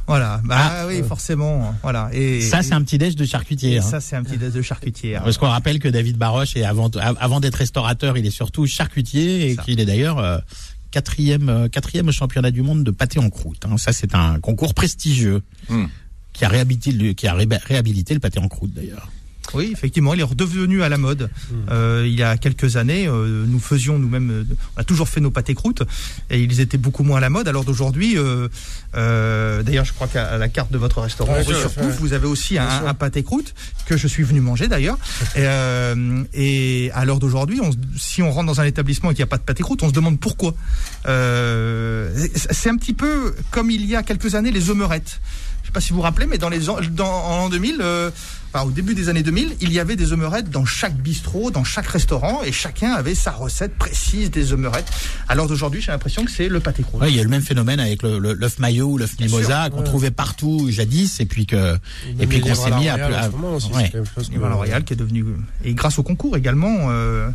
[0.08, 1.04] Voilà, bah ah, oui, euh...
[1.04, 1.74] forcément.
[1.82, 2.10] Voilà.
[2.12, 3.78] Et ça, c'est un petit déj de charcutier.
[3.78, 3.82] Hein.
[3.82, 5.18] Ça, c'est un petit déj de charcutier.
[5.24, 9.52] Parce qu'on rappelle que David Baroche, est avant, avant d'être restaurateur, il est surtout charcutier
[9.52, 10.40] et qu'il est d'ailleurs euh,
[10.92, 13.64] quatrième, quatrième championnat du monde de pâté en croûte.
[13.66, 13.78] Hein.
[13.78, 15.42] Ça, c'est un concours prestigieux.
[15.70, 15.86] Mmh.
[16.34, 19.10] Qui a réhabilité le, pâté en croûte d'ailleurs.
[19.54, 21.30] Oui, effectivement, il est redevenu à la mode.
[21.50, 21.56] Hmm.
[21.72, 25.22] Euh, il y a quelques années, euh, nous faisions nous-mêmes, euh, on a toujours fait
[25.22, 25.84] nos pâtés croûtes,
[26.30, 27.48] et ils étaient beaucoup moins à la mode.
[27.48, 28.16] Alors d'aujourd'hui,
[28.94, 31.36] d'ailleurs, je crois qu'à la carte de votre restaurant,
[32.00, 33.54] vous avez aussi un, pâté croûte
[33.86, 34.98] que je suis venu manger d'ailleurs.
[36.34, 37.60] Et, à l'heure d'aujourd'hui,
[37.98, 39.90] si on rentre dans un établissement et qu'il n'y a pas de pâté croûte, on
[39.90, 40.54] se demande pourquoi.
[41.06, 45.20] C'est un petit peu comme il y a quelques années les omerettes.
[45.62, 47.82] Je ne sais pas si vous vous rappelez, mais dans les dans, en l'an 2000
[48.62, 51.88] au début des années 2000, il y avait des omerettes dans chaque bistrot, dans chaque
[51.88, 54.92] restaurant, et chacun avait sa recette précise des omerettes.
[55.28, 57.02] Alors d'aujourd'hui, j'ai l'impression que c'est le pâté croûte.
[57.02, 59.84] Ouais, il y a le même phénomène avec le, l'œuf maillot ou l'œuf mimosa qu'on
[59.84, 61.78] trouvait partout jadis, et puis que,
[62.20, 65.26] et, puis qu'on s'est mis à, à, à Royal qui est devenu
[65.64, 66.90] et grâce au concours également.
[66.90, 67.30] Euh,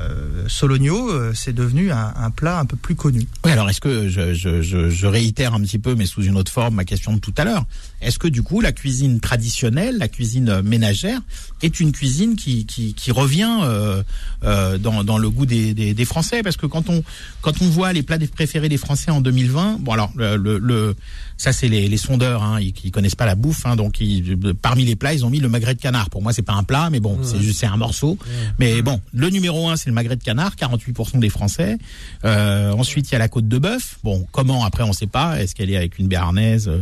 [0.00, 3.26] euh, Sologno, euh, c'est devenu un, plat un peu plus connu.
[3.44, 6.52] Oui, alors est-ce que je, je, je, réitère un petit peu, mais sous une autre
[6.52, 7.64] forme, ma question de tout à l'heure.
[8.00, 11.20] Est-ce que du coup, la cuisine traditionnelle, la cuisine ménagère,
[11.62, 14.02] est une cuisine qui, qui, qui revient euh,
[14.44, 16.42] euh dans, dans le goût des, des, des, Français?
[16.42, 17.02] Parce que quand on
[17.42, 20.94] quand on voit les plats préférés des Français en 2020, bon alors le, le,
[21.36, 24.38] ça c'est les, les, sondeurs, hein, ils, ils, connaissent pas la bouffe, hein, donc ils,
[24.62, 26.08] parmi les plats, ils ont mis le magret de canard.
[26.08, 28.18] Pour moi, c'est pas un plat, mais bon, c'est juste c'est un morceau.
[28.58, 31.78] Mais bon, le numéro un, c'est le magret de canard, 48% des Français.
[32.24, 33.98] Euh, ensuite, il y a la côte de bœuf.
[34.02, 35.40] Bon, comment après, on sait pas.
[35.40, 36.78] Est-ce qu'elle est avec une béarnaise euh,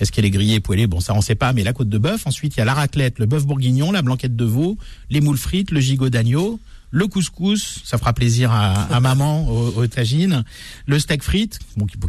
[0.00, 0.86] Est-ce qu'elle est grillée, poêlée?
[0.86, 1.52] Bon, ça, on sait pas.
[1.52, 2.26] Mais la côte de bœuf.
[2.26, 4.76] Ensuite, il y a la raclette, le bœuf bourguignon, la blanquette de veau,
[5.10, 6.58] les moules frites, le gigot d'agneau
[6.90, 10.44] le couscous, ça fera plaisir à, maman au, tagine,
[10.86, 11.58] le steak frites,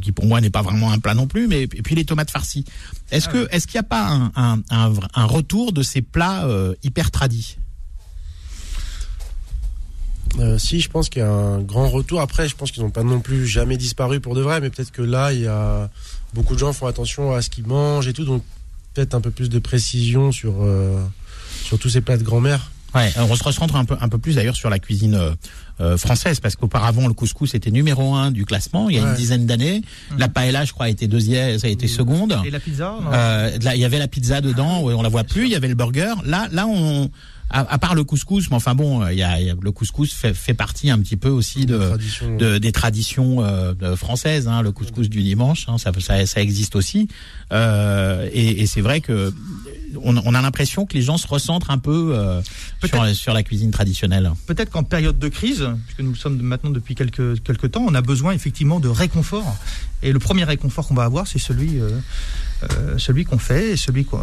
[0.02, 2.32] qui, pour moi n'est pas vraiment un plat non plus, mais et puis les tomates
[2.32, 2.66] farcies.
[3.12, 7.12] Est-ce ah que est-ce qu'il n'y a pas un, retour de ces plats euh, hyper
[7.12, 7.58] tradis?
[10.40, 12.22] Euh, si, je pense qu'il y a un grand retour.
[12.22, 14.92] Après, je pense qu'ils n'ont pas non plus jamais disparu pour de vrai, mais peut-être
[14.92, 15.90] que là, il y a
[16.34, 18.44] beaucoup de gens font attention à ce qu'ils mangent et tout, donc
[18.94, 21.04] peut-être un peu plus de précision sur euh,
[21.64, 22.72] sur tous ces plats de grand-mère.
[22.96, 25.18] Ouais, on se recentre un peu un peu plus d'ailleurs sur la cuisine
[25.82, 29.16] euh, française parce qu'auparavant le couscous était numéro un du classement il y a une
[29.16, 29.82] dizaine d'années.
[30.12, 30.18] Mmh.
[30.18, 32.38] La paella, je crois, a été deuxième, ça a été seconde.
[32.46, 32.96] Et la pizza
[33.54, 35.46] Il y avait la pizza dedans, on la voit plus.
[35.46, 36.14] Il y avait le burger.
[36.26, 37.10] Là, là, on
[37.52, 40.90] à, part le couscous, mais enfin bon, il y a, le couscous fait, fait, partie
[40.90, 41.98] un petit peu aussi de,
[42.38, 44.48] de des traditions euh, françaises.
[44.48, 47.08] Hein, le couscous du dimanche, hein, ça, ça, ça, existe aussi.
[47.52, 49.34] Euh, et, et c'est vrai que
[50.02, 52.42] on, on a l'impression que les gens se recentrent un peu euh,
[52.86, 54.32] sur, sur, la cuisine traditionnelle.
[54.48, 58.02] Peut-être qu'en période de crise, puisque nous sommes maintenant depuis quelques quelques temps, on a
[58.02, 59.58] besoin effectivement de réconfort.
[60.04, 61.90] Et le premier réconfort qu'on va avoir, c'est celui euh,
[62.64, 64.20] euh, celui qu'on fait, celui qu'on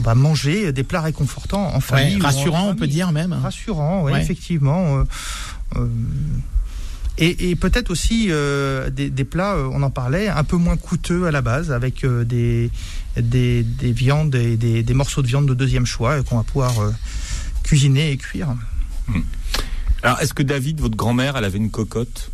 [0.00, 2.20] va manger, des plats réconfortants en famille.
[2.20, 3.32] rassurant, on peut dire même.
[3.32, 4.98] Rassurant, oui, effectivement.
[4.98, 5.04] Euh,
[5.76, 5.86] euh,
[7.18, 8.30] et, peut-être aussi
[8.92, 12.70] des, plats, on en parlait, un peu moins coûteux à la base, avec des,
[13.16, 16.72] des, viandes et des, morceaux de viande de deuxième choix qu'on va pouvoir
[17.62, 18.48] cuisiner et cuire.
[19.06, 19.20] Hmm.
[20.02, 22.30] Alors, est-ce que David, votre grand-mère, elle avait une cocotte?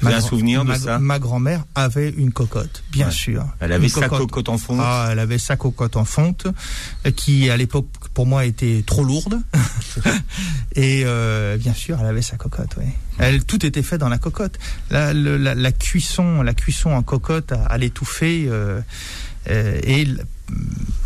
[0.00, 0.98] Vous avez un souvenir de ça?
[0.98, 3.46] Ma grand-mère avait une cocotte, bien sûr.
[3.60, 4.48] Elle avait sa cocotte.
[4.48, 6.46] en fonte ah, Elle avait sa cocotte en fonte,
[7.16, 9.40] qui à l'époque pour moi était trop lourde.
[10.74, 12.86] et euh, bien sûr, elle avait sa cocotte, oui.
[13.18, 14.58] Elle, tout était fait dans la cocotte.
[14.90, 18.80] La, la, cuisson, la cuisson en cocotte à, l'étouffer euh,
[19.48, 20.06] euh, et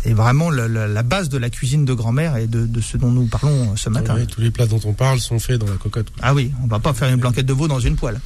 [0.03, 3.75] est vraiment la, base de la cuisine de grand-mère et de, ce dont nous parlons
[3.75, 4.17] ce matin.
[4.25, 6.11] tous les plats dont on parle sont faits dans la cocotte.
[6.21, 8.19] Ah oui, on va pas faire une blanquette de veau dans une poêle.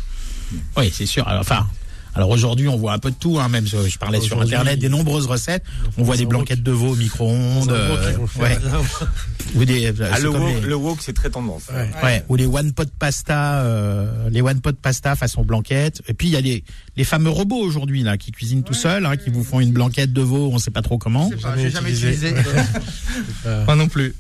[0.78, 1.26] Oui, c'est sûr.
[1.28, 1.68] enfin,
[2.16, 4.88] alors aujourd'hui, on voit un peu de tout, hein, même je parlais sur internet des
[4.88, 5.64] nombreuses recettes.
[5.98, 8.58] On voit des blanquettes de veau au micro-ondes, euh, ouais.
[9.54, 11.64] ou des euh, ah, le, wok, c'est très tendance.
[12.04, 12.24] Ouais.
[12.30, 16.02] ou les one pot pasta, euh, les one pot pasta façon blanquette.
[16.08, 16.64] Et puis il y a les
[16.96, 20.14] les fameux robots aujourd'hui là qui cuisinent tout seuls, hein, qui vous font une blanquette
[20.14, 21.30] de veau, on sait pas trop comment.
[21.58, 22.34] J'ai jamais utilisé.
[23.66, 24.16] Moi non plus.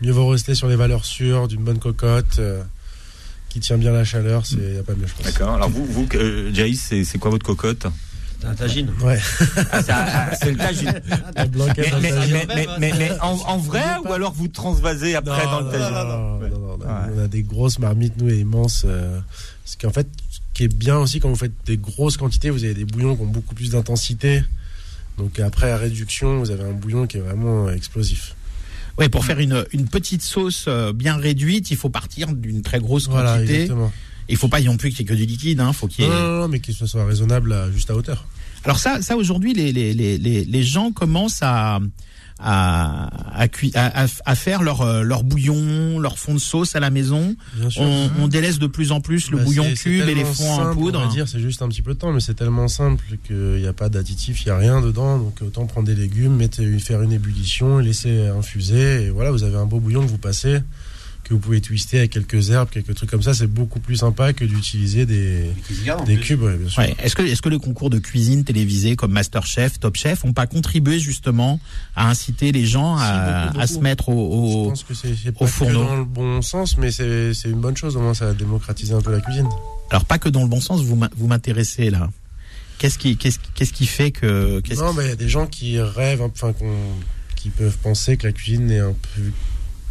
[0.00, 2.40] mieux vaut rester sur les valeurs sûres d'une bonne cocotte
[3.56, 5.24] qui tient bien la chaleur, c'est y a pas mieux, je pense.
[5.24, 5.54] D'accord.
[5.54, 7.86] Alors vous, vous, euh, c'est quoi votre cocotte
[8.38, 8.90] c'est un tagine.
[9.02, 9.18] Ouais.
[9.72, 10.92] Ah, ah, c'est le tagine.
[11.34, 12.12] mais,
[12.54, 16.76] mais, mais, mais, en, vrai ou alors vous transvasez après dans le tagine non, non,
[16.76, 16.78] non,
[17.16, 18.82] On a des grosses marmites, nous, immenses.
[18.86, 19.18] Euh,
[19.64, 20.06] ce qui en fait,
[20.52, 23.22] qui est bien aussi quand vous faites des grosses quantités, vous avez des bouillons qui
[23.22, 24.44] ont beaucoup plus d'intensité.
[25.16, 28.34] Donc après la réduction, vous avez un bouillon qui est vraiment explosif.
[28.98, 32.78] Oui, pour faire une, une petite sauce euh, bien réduite, il faut partir d'une très
[32.78, 33.66] grosse quantité.
[34.28, 35.72] Il faut pas non plus qu'il y ait que du liquide, hein.
[35.72, 36.10] Faut qu'il y ait.
[36.10, 38.26] Non, non, non, mais qu'il soit raisonnable, à- juste à hauteur.
[38.64, 41.78] Alors ça, ça aujourd'hui, les, les, les, les, les gens commencent à
[42.38, 43.44] à, à,
[43.74, 47.34] à, à- à faire leur, euh, leur bouillon, leur fond de sauce à la maison.
[47.78, 50.56] On, on délaisse de plus en plus le Bah, bouillon cube et les fonds en
[50.56, 51.00] simple, poudre.
[51.02, 53.36] On va dire, c'est juste un petit peu de temps, mais c'est tellement simple qu'il
[53.60, 55.18] n'y a pas d'additif, il n'y a rien dedans.
[55.18, 59.04] Donc autant prendre des légumes, mettre, faire une ébullition, laisser infuser.
[59.04, 60.58] Et voilà, vous avez un beau bouillon que vous passez,
[61.28, 63.34] que vous pouvez twister avec quelques herbes, quelques trucs comme ça.
[63.34, 65.50] C'est beaucoup plus sympa que d'utiliser des,
[66.06, 66.82] des cubes, ouais, bien sûr.
[66.82, 66.94] Ouais.
[67.02, 70.46] Est-ce que, est-ce que les concours de cuisine télévisés comme Masterchef, Top Chef n'ont pas
[70.46, 71.60] contribué justement
[71.94, 75.32] à inciter les gens à, beaucoup, à se mettre au, Je au- pense que c'est
[75.32, 75.84] pas que fourneau.
[75.84, 77.96] dans le bon sens, mais c'est une bonne chose.
[77.96, 79.48] Au moins, ça a démocratisé un peu la cuisine.
[79.90, 82.10] alors pas que dans le bon sens, vous m'in- vous m'intéressez là.
[82.78, 85.46] Qu'est-ce qui, qu'est-ce, qui- qu'est-ce qui fait que, Non, mais il y a des gens
[85.46, 86.74] qui rêvent, enfin, qu'on-
[87.34, 89.22] qui peuvent penser que la cuisine est un peu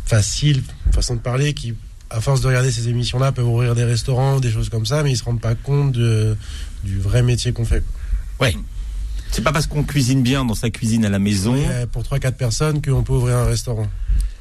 [0.06, 1.74] facile, façon de parler, qui,
[2.10, 5.12] à force de regarder ces émissions-là, peuvent ouvrir des restaurants, des choses comme ça, mais
[5.12, 6.38] ils se rendent pas compte de-
[6.84, 7.84] du vrai métier qu'on fait.
[9.32, 11.58] C'est pas parce qu'on cuisine bien dans sa cuisine à la maison.
[11.92, 13.88] Pour 3-4 personnes qu'on peut ouvrir un restaurant.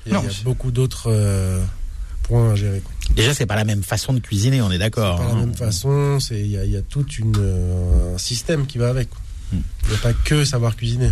[0.07, 1.64] Il y a, beaucoup d'autres euh,
[2.22, 2.81] points à gérer.
[2.81, 2.92] quoi.
[3.16, 5.18] Déjà, c'est pas la même façon de cuisiner, on est d'accord.
[5.18, 5.46] C'est pas la hein.
[5.46, 8.79] même façon, c'est- il y a, il y a tout une, euh, un système qui
[8.79, 9.09] va avec.
[9.53, 9.59] Hmm.
[9.85, 11.11] Il n'y a pas que savoir cuisiner.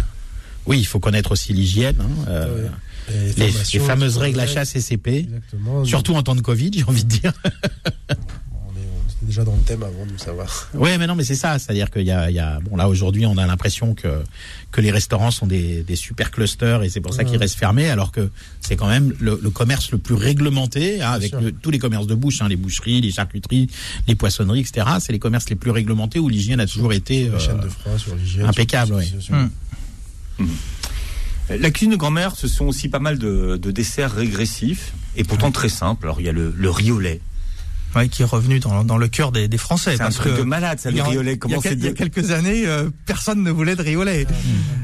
[0.67, 1.97] Oui, il faut connaître aussi l'hygiène.
[2.01, 2.71] hein, euh, Ouais.
[3.09, 5.85] Les, les formations, fameuses les règles HACCP, Exactement.
[5.85, 7.33] surtout en temps de Covid, j'ai envie de dire.
[9.25, 10.69] Déjà dans le thème avant de nous savoir.
[10.75, 11.57] Ouais, mais non, mais c'est ça.
[11.61, 14.21] C'est-à-dire qu'il y a, il y a, bon, là aujourd'hui, on a l'impression que
[14.73, 17.39] que les restaurants sont des, des super clusters et c'est pour ça qu'ils Ouais.
[17.39, 21.31] restent fermés, alors que c'est quand même le, le commerce le plus réglementé, hein, avec
[21.33, 23.69] le- tous les commerces de bouche, hein, les boucheries, les charcuteries,
[24.09, 24.87] les poissonneries, etc.
[24.99, 27.61] C'est les commerces les plus réglementés où l'hygiène a toujours été Sur les euh, chaînes
[27.61, 28.47] de froid, sur l'hygiène.
[28.47, 29.05] impeccable, sur- ouais.
[29.07, 30.49] sur- sur-.
[31.51, 35.51] La cuisine de grand-mère, ce sont aussi pas mal de, de desserts régressifs et pourtant
[35.51, 36.07] très simples.
[36.07, 37.21] Alors il y a le, le riz au lait.
[37.97, 39.95] Ouais, qui est revenu dans, dans le cœur des, des Français.
[39.97, 41.23] C'est un truc que de malade, ça, le au lait.
[41.23, 43.97] il y a Comment il y a quelques années, euh, personne ne voulait de riz
[43.97, 44.27] au lait.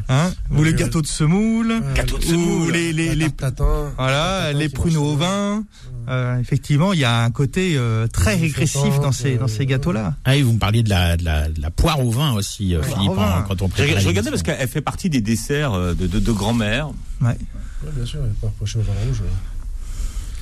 [0.08, 2.72] Hein ou le gâteau de semoule, Ouais, Gâteau de ou semoule.
[2.72, 5.64] les, les, les, tatin, voilà, les pruneaux au vin.
[6.08, 9.66] Euh, effectivement, il y a un côté euh, très Les régressif dans ces, dans ces
[9.66, 10.14] gâteaux-là.
[10.24, 12.74] Ah oui, vous me parliez de la, de la, de la poire au vin aussi,
[12.74, 13.40] euh, Philippe, vin.
[13.40, 16.18] hein, quand on Je, prépare je regardais parce qu'elle fait partie des desserts de, de,
[16.18, 16.88] de grand-mère.
[17.20, 17.28] Ouais.
[17.28, 19.20] Ouais, bien sûr, elle est pas reprochée au vin rouge.
[19.20, 19.26] ouais.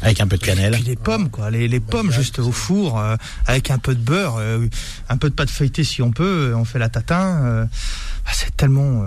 [0.03, 0.73] Avec un peu de cannelle.
[0.73, 4.01] Puis les pommes, quoi, les, les pommes juste au four, euh, avec un peu de
[4.01, 4.67] beurre, euh,
[5.09, 7.43] un peu de pâte feuilletée si on peut, on fait la tatin.
[7.45, 9.05] euh, bah, c'est tellement.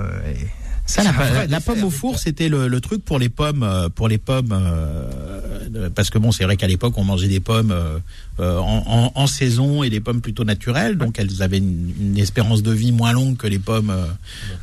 [0.97, 4.07] Euh, Ça, la, pomme au four, c'était le, le truc pour les pommes, euh, pour
[4.07, 7.99] les pommes, euh, parce que bon, c'est vrai qu'à l'époque, on mangeait des pommes euh,
[8.39, 12.17] euh, en, en- en saison et des pommes plutôt naturelles, donc elles avaient une, une
[12.17, 14.05] espérance de vie moins longue que les pommes euh,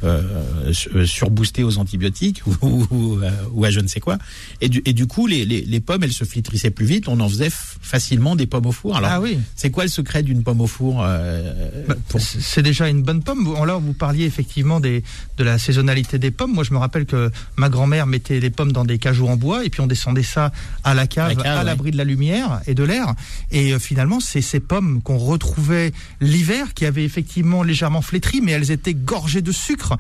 [0.04, 4.18] euh, su- surboostées aux antibiotiques ou, ou, euh, ou à je ne sais quoi.
[4.60, 7.08] Et du, et du coup, les, les, les pommes, elles se flétrissaient plus vite.
[7.08, 8.96] On en faisait facilement des pommes au four.
[8.96, 9.38] Alors, ah oui.
[9.54, 11.52] c'est quoi le secret d'une pomme au four euh,
[11.88, 13.54] Bah, pour- c'est déjà une bonne pomme.
[13.66, 15.02] Là, vous parliez effectivement des,
[15.38, 16.52] de la saisonnalité des pommes.
[16.52, 19.64] Moi, je me rappelle que ma grand-mère mettait les pommes dans des cajots en bois
[19.64, 20.52] et puis on descendait ça
[20.84, 21.64] à la cave, La cave, à ouais.
[21.64, 23.14] l'abri de la lumière et de l'air.
[23.50, 28.52] Et euh, finalement, c'est ces pommes qu'on retrouvait l'hiver qui avaient effectivement légèrement flétri, mais
[28.52, 29.96] elles étaient gorgées de sucre.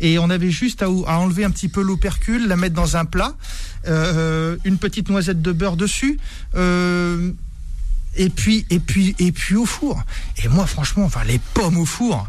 [0.00, 3.04] Et on avait juste à, à enlever un petit peu l'opercule, la mettre dans un
[3.04, 3.34] plat,
[3.88, 6.18] euh, une petite noisette de beurre dessus.
[6.54, 7.32] euh,
[8.18, 10.02] et puis et puis et puis au four.
[10.42, 12.26] Et moi franchement, enfin les pommes au four,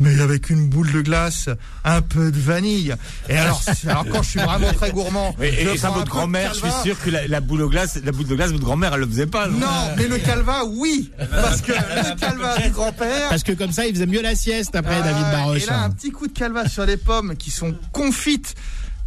[0.00, 1.48] mais avec une boule de glace,
[1.84, 2.94] un peu de vanille.
[3.28, 6.60] Et alors, alors quand je suis vraiment très gourmand, Et, ça, votre de grand-mère, je
[6.60, 9.00] suis sûr que la, la boule au glace, la boule de glace, votre grand-mère, elle
[9.00, 9.48] le faisait pas.
[9.48, 13.28] Non, mais le calva, oui, parce que le calva du grand-père.
[13.28, 15.62] Parce que comme ça, il faisait mieux la sieste après Ah, David Baroche.
[15.62, 18.54] Et là, un petit coup de calva sur les pommes qui sont confites.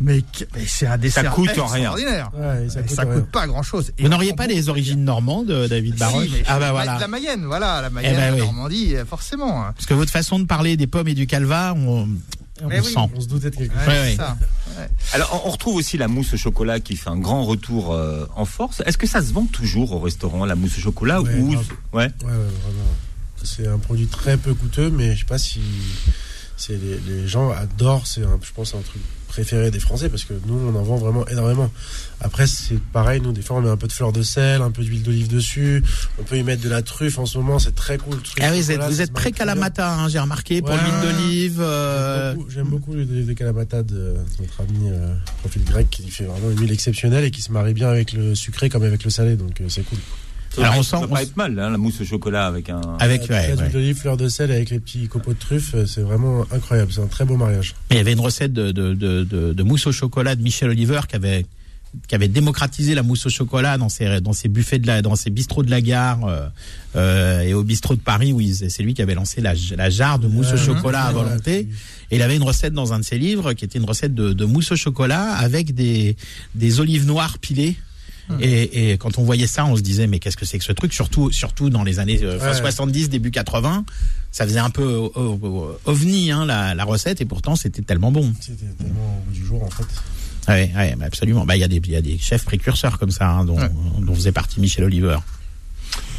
[0.03, 0.21] Mais,
[0.67, 1.93] c'est un dessert coûte rien.
[1.93, 3.13] Ouais, ça coûte ça rien.
[3.13, 3.91] coûte pas grand chose.
[3.97, 6.99] Vous n'auriez pas les origines normandes, euh, David Baroche Si, Ah bah la- voilà.
[6.99, 8.39] La Mayenne, voilà, la Mayenne, Eh ben la oui.
[8.39, 9.63] Normandie, euh, forcément.
[9.73, 12.07] Parce que votre façon de parler des pommes et du calva, on,
[12.65, 12.83] oui.
[12.83, 12.95] sent.
[13.15, 13.87] On se doutait de quelque chose.
[13.87, 14.27] Ouais, Ouais, c'est ouais.
[14.27, 14.37] ça.
[15.13, 18.45] Alors, on retrouve aussi la mousse au chocolat qui fait un grand retour euh, en
[18.45, 18.81] force.
[18.85, 21.55] Est-ce que ça se vend toujours au restaurant, la mousse au chocolat Ouais, ou ouais
[21.93, 22.93] Ouais, ouais, vraiment.
[23.43, 25.59] C'est un produit très peu coûteux, mais je sais pas si
[26.57, 28.07] c'est les, les gens adorent.
[28.07, 30.95] C'est, un- je pense, un truc préféré des Français parce que nous, on en vend
[30.97, 31.71] vraiment énormément.
[32.21, 33.19] Après, c'est pareil.
[33.19, 35.27] Nous, des fois, on met un peu de fleur de sel, un peu d'huile d'olive
[35.27, 35.83] dessus.
[36.19, 37.57] On peut y mettre de la truffe en ce moment.
[37.57, 38.21] C'est très cool.
[38.21, 40.77] truffe, Ah oui, vous êtes, vous êtes très calamata, hein, j'ai remarqué, pour Ouais.
[40.77, 41.53] l'huile d'olive.
[41.57, 45.89] J'aime euh, beaucoup- J'aime beaucoup l'huile d'olive de Kalamata de notre ami euh, profil grec
[45.89, 48.83] qui fait vraiment une huile exceptionnelle et qui se marie bien avec le sucré comme
[48.83, 49.35] avec le salé.
[49.35, 49.97] Donc, euh, c'est cool.
[50.55, 52.45] Ça Alors, on ça sent- va on pas être mal, hein, la mousse au chocolat
[52.45, 52.79] avec un.
[52.99, 53.69] Avec, Avec ouais, l'huile ouais.
[53.69, 56.91] d'olive, fleur de sel avec les petits copeaux de truffe, euh, c'est vraiment incroyable.
[56.93, 57.73] C'est un très beau mariage.
[57.89, 60.41] Mais il y avait une recette de, de, de, de- de mousse au chocolat de
[60.43, 61.45] Michel Oliver qui avait
[62.07, 65.15] qui avait démocratisé la mousse au chocolat dans ses dans ses buffets de la dans
[65.15, 66.47] ses bistrots de la gare euh,
[66.95, 70.17] euh, et au bistrot de Paris où c'est lui qui avait lancé la, la jarre
[70.17, 71.67] de mousse au chocolat à volonté.
[72.09, 74.33] Et il avait une recette dans un de ses livres qui était une recette de,
[74.33, 76.15] de mousse au chocolat avec des
[76.55, 77.75] des olives noires pilées.
[78.39, 80.71] Et, et, quand on voyait ça, on se disait mais qu'est-ce que c'est que ce
[80.71, 80.93] truc?
[80.93, 83.85] Surtout, surtout dans les années euh, fin 70, début 80,
[84.31, 88.11] ça faisait un peu euh, euh, ovni hein, la, la, recette et pourtant c'était tellement
[88.11, 88.33] bon.
[88.39, 89.85] C'était tellement au bout du jour en fait.
[90.47, 91.45] Ouais, ouais absolument.
[91.45, 93.59] Bah il y a des il y a des chefs précurseurs comme ça hein, dont,
[93.99, 95.17] dont faisait partie Michel Oliver.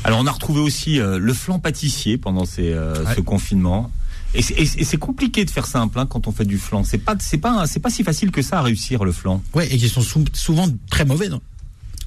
[0.05, 2.77] Alors on a retrouvé aussi le flan pâtissier pendant ces,
[3.17, 3.90] ce confinement.
[4.35, 6.85] Et c'est compliqué de faire simple hein, quand on fait du flan.
[6.85, 9.43] C'est pas c'est pas c'est pas si facile que ça à réussir le flan.
[9.55, 11.29] Ouais, et qui sont souvent très mauvais.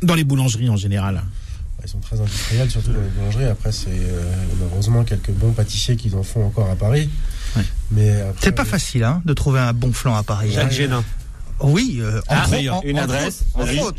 [0.01, 1.23] Dans les boulangeries en général.
[1.83, 3.45] Ils sont très industriels, surtout dans les boulangeries.
[3.45, 4.33] Après, c'est euh,
[4.63, 7.09] heureusement quelques bons pâtissiers qui en font encore à Paris.
[7.55, 7.63] Ouais.
[7.91, 10.51] Mais c'est pas facile hein, de trouver un bon flan à Paris.
[10.51, 11.03] Jacques Génin.
[11.59, 13.43] Oui, euh, ah, en, une adresse.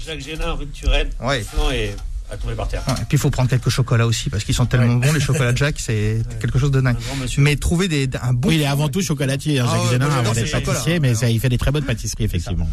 [0.05, 1.09] Jacques Génin, rue de Turenne.
[1.21, 1.39] Ouais.
[1.39, 1.97] Le flan est
[2.31, 2.83] à tomber par terre.
[2.87, 5.21] Ouais, et puis il faut prendre quelques chocolats aussi parce qu'ils sont tellement bons les
[5.21, 6.97] chocolats Jack, c'est quelque chose de dingue.
[7.39, 8.49] Mais trouver des un bon.
[8.49, 11.31] Oui, il est avant tout chocolatier, hein, Jacques ah, Génin, avant d'être pâtissier, mais ça,
[11.31, 12.69] il fait des très bonnes pâtisseries effectivement.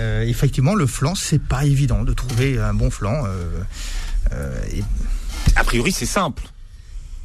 [0.00, 3.24] Euh, effectivement, le flan, c'est pas évident de trouver un bon flan.
[3.26, 3.62] Euh,
[4.32, 4.82] euh, et...
[5.56, 6.42] A priori, c'est simple.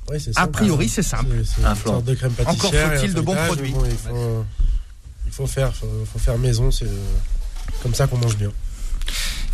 [0.09, 0.37] Oui, simple.
[0.37, 1.35] A priori, c'est simple.
[1.63, 2.01] un flan.
[2.01, 3.73] de crème Encore faut-il de bons produits.
[5.25, 6.69] il, faut, faire, faut faire maison.
[6.69, 6.89] C'est
[7.81, 8.51] comme ça qu'on mange bien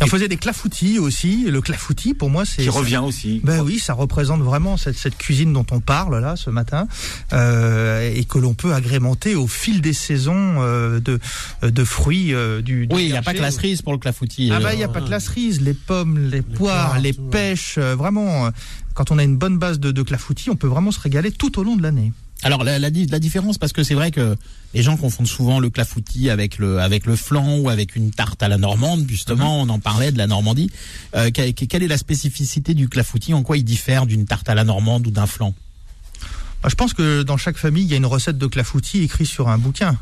[0.02, 1.44] on faisait des clafoutis aussi.
[1.48, 3.40] Le clafoutis, pour moi, c'est qui revient aussi.
[3.44, 6.86] Ben oui, ça représente vraiment cette, cette cuisine dont on parle là ce matin
[7.32, 11.18] euh, et que l'on peut agrémenter au fil des saisons euh, de
[11.62, 13.98] de fruits euh, du, du, Oui, il n'y a pas que la cerise pour le
[13.98, 14.50] clafoutis.
[14.52, 17.78] Ah ben il n'y a pas que la cerise, les pommes, les, poires, les pêches,
[17.78, 18.50] vraiment.
[18.94, 21.58] Quand on a une bonne base de, de clafoutis, on peut vraiment se régaler tout
[21.58, 22.12] au long de l'année.
[22.44, 24.36] Alors la, la, la, différence, parce que c'est vrai que
[24.74, 28.42] les gens confondent souvent le clafoutis avec le avec le flan ou avec une tarte
[28.42, 29.06] à la normande.
[29.08, 29.70] Justement, mhm.
[29.70, 30.70] on en parlait de la Normandie.
[31.14, 33.32] Euh, quelle est la spécificité du clafoutis?
[33.32, 35.54] En quoi il diffère d'une tarte à la normande ou d'un flan?
[36.62, 39.28] Bah, je pense que dans chaque famille, il y a une recette de clafoutis écrite
[39.28, 39.98] sur un bouquin.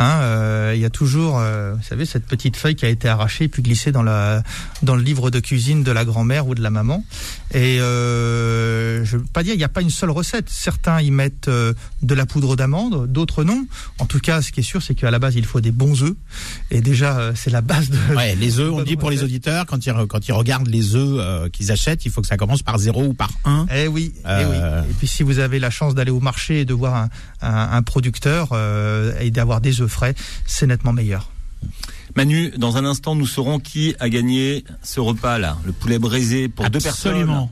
[0.00, 3.08] Hein, euh, il y a toujours, euh, vous savez, cette petite feuille qui a été
[3.08, 4.42] arrachée puis glissée dans la
[4.82, 7.04] dans le livre de cuisine de la grand-mère ou de la maman.
[7.52, 10.48] Et euh, je veux pas dire, il n'y a pas une seule recette.
[10.48, 13.66] Certains y mettent de la poudre d'amande, d'autres non.
[13.98, 16.02] En tout cas, ce qui est sûr, c'est qu'à la base, il faut des bons
[16.02, 16.14] œufs.
[16.70, 17.98] Et déjà, c'est la base de.
[18.14, 18.72] Ouais, les œufs.
[18.74, 22.10] On dit pour les auditeurs quand ils quand ils regardent les œufs qu'ils achètent, il
[22.10, 23.66] faut que ça commence par 0 ou par 1.
[23.74, 24.14] Eh oui.
[24.24, 24.56] Eh oui.
[24.88, 27.08] Et puis si vous avez la chance d'aller au marché et de voir un,
[27.42, 28.56] un, un producteur
[29.20, 30.14] et d'avoir des œufs frais,
[30.46, 31.30] c'est nettement meilleur.
[32.14, 36.68] Manu, dans un instant, nous saurons qui a gagné ce repas-là, le poulet braisé pour
[36.68, 37.12] deux personnes.
[37.12, 37.50] Absolument.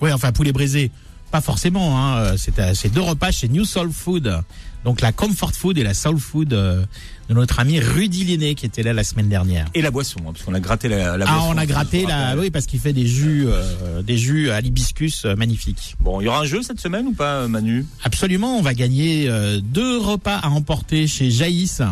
[0.00, 0.90] Oui, enfin poulet braisé,
[1.30, 1.98] pas forcément.
[1.98, 2.34] Hein.
[2.36, 4.42] C'est deux repas chez New Soul Food,
[4.84, 6.84] donc la comfort food et la soul food euh,
[7.28, 9.66] de notre ami Rudy Linné qui était là la semaine dernière.
[9.74, 11.40] Et la boisson, hein, parce qu'on a gratté la, la boisson.
[11.44, 14.60] Ah, on a gratté la, oui, parce qu'il fait des jus, euh, des jus à
[14.60, 15.96] l'hibiscus euh, magnifiques.
[16.00, 17.84] Bon, il y aura un jeu cette semaine ou pas, Manu?
[18.04, 19.28] Absolument, on va gagner
[19.62, 21.82] deux repas à emporter chez Jaïs.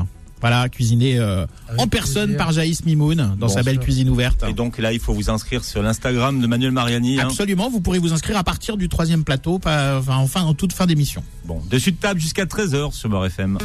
[0.40, 1.46] Voilà, cuisiné euh,
[1.78, 4.44] en personne par Jaïs Mimoun dans sa belle cuisine ouverte.
[4.48, 7.18] Et donc là, il faut vous inscrire sur l'Instagram de Manuel Mariani.
[7.18, 7.28] Hein.
[7.28, 10.86] Absolument, vous pourrez vous inscrire à partir du troisième plateau, enfin, enfin en toute fin
[10.86, 11.22] d'émission.
[11.44, 13.58] Bon, dessus de table jusqu'à 13h sur Beurre FM.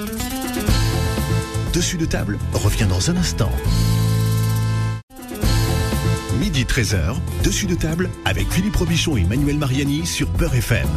[1.73, 3.51] Dessus de table revient dans un instant.
[6.41, 10.88] Midi 13h, dessus de table avec Philippe Robichon et Manuel Mariani sur Beurre FM.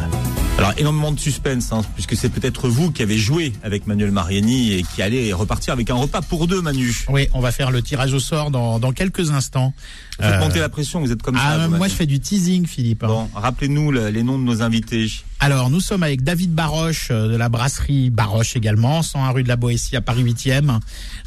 [0.57, 4.73] Alors énormément de suspense, hein, puisque c'est peut-être vous qui avez joué avec Manuel Mariani
[4.73, 6.95] et qui allez repartir avec un repas pour deux, Manu.
[7.09, 9.71] Oui, on va faire le tirage au sort dans, dans quelques instants.
[10.17, 11.67] Vous faites monter la pression, vous êtes comme ah, ça.
[11.67, 13.03] moi, je fais du teasing, Philippe.
[13.03, 13.07] Hein.
[13.07, 15.05] Bon, rappelez-nous les noms de nos invités.
[15.45, 19.47] Alors, nous sommes avec David Baroche euh, de la brasserie Baroche également, 101 rue de
[19.47, 20.79] la Boétie à Paris 8e.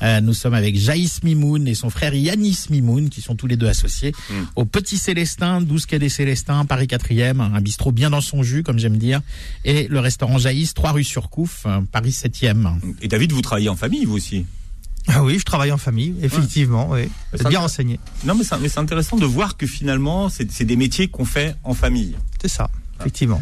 [0.02, 3.57] Euh, nous sommes avec Jaïs Mimoun et son frère Yanis Mimoun, qui sont tous les
[3.57, 4.35] deux associés hmm.
[4.57, 8.64] au Petit Célestin, 12 quai des Célestins, Paris 4e, un bistrot bien dans son jus,
[8.64, 9.20] comme j'aime dire,
[9.64, 12.72] et le restaurant Jaïs, 3 rue Surcouf, euh, Paris 7e.
[13.00, 14.46] Et David, vous travaillez en famille, vous aussi?
[15.07, 16.88] Ah oui, je travaille en famille, effectivement.
[16.90, 17.09] Oui.
[17.37, 18.00] C'est bien renseigné.
[18.24, 22.16] Non, mais c'est intéressant de voir que finalement, c'est des métiers qu'on fait en famille.
[22.42, 23.40] C'est ça, effectivement.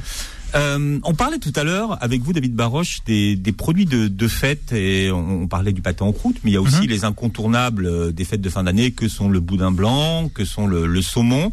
[0.55, 5.11] Euh, on parlait tout à l'heure avec vous, David Baroche, des, produits de, fête et
[5.11, 6.89] on, parlait du pâté en croûte, mais il y a aussi mhm.
[6.89, 10.67] les incontournables euh, des fêtes de fin d'année que sont le boudin blanc, que sont
[10.67, 11.53] le, saumon.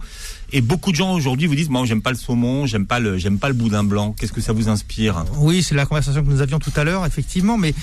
[0.52, 3.18] Et beaucoup de gens aujourd'hui vous disent, moi, j'aime pas le saumon, j'aime pas le,
[3.18, 4.14] j'aime pas le boudin blanc.
[4.18, 5.26] Qu'est-ce que ça vous inspire?
[5.38, 7.58] Oui, c'est la conversation que nous avions tout à l'heure, effectivement.
[7.58, 7.74] Mais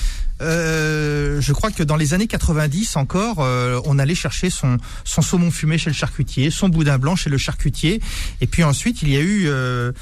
[0.40, 5.22] euh, je crois que dans les années 90 encore, euh, on allait chercher son, son
[5.22, 8.00] saumon fumé chez le charcutier, son boudin blanc chez le charcutier.
[8.40, 9.92] Et puis ensuite, il y a eu, euh,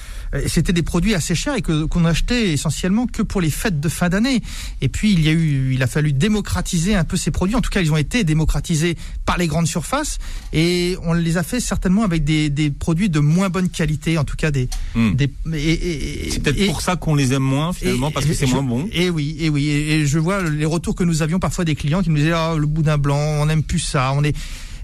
[0.47, 3.89] c'était des produits assez chers et que qu'on achetait essentiellement que pour les fêtes de
[3.89, 4.43] fin d'année.
[4.81, 7.57] Et puis il y a eu, il a fallu démocratiser un peu ces produits.
[7.57, 10.19] En tout cas, ils ont été démocratisés par les grandes surfaces
[10.53, 14.25] et on les a fait certainement avec des, des produits de moins bonne qualité, en
[14.25, 14.69] tout cas des.
[14.95, 15.15] Hmm.
[15.15, 15.31] des
[16.31, 18.89] c'est peut-être pour ça qu'on les aime moins finalement parce que c'est moins bon.
[18.93, 22.03] Et oui, et oui, et, je vois les retours que nous avions parfois des clients
[22.03, 24.35] qui nous disaient ah, le boudin blanc, on n'aime plus ça, on est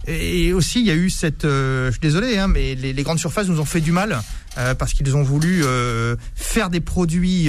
[0.06, 1.44] et aussi, il y a eu cette.
[1.44, 4.20] Euh, je suis désolé, hein, mais les, les, grandes surfaces nous ont fait du mal
[4.58, 7.48] euh, parce qu'ils ont voulu euh, faire des produits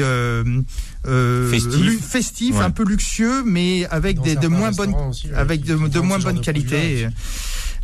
[2.02, 4.96] festifs, un peu luxueux, mais avec des de moins bonnes,
[5.36, 7.08] avec de, de moins bonne qualité.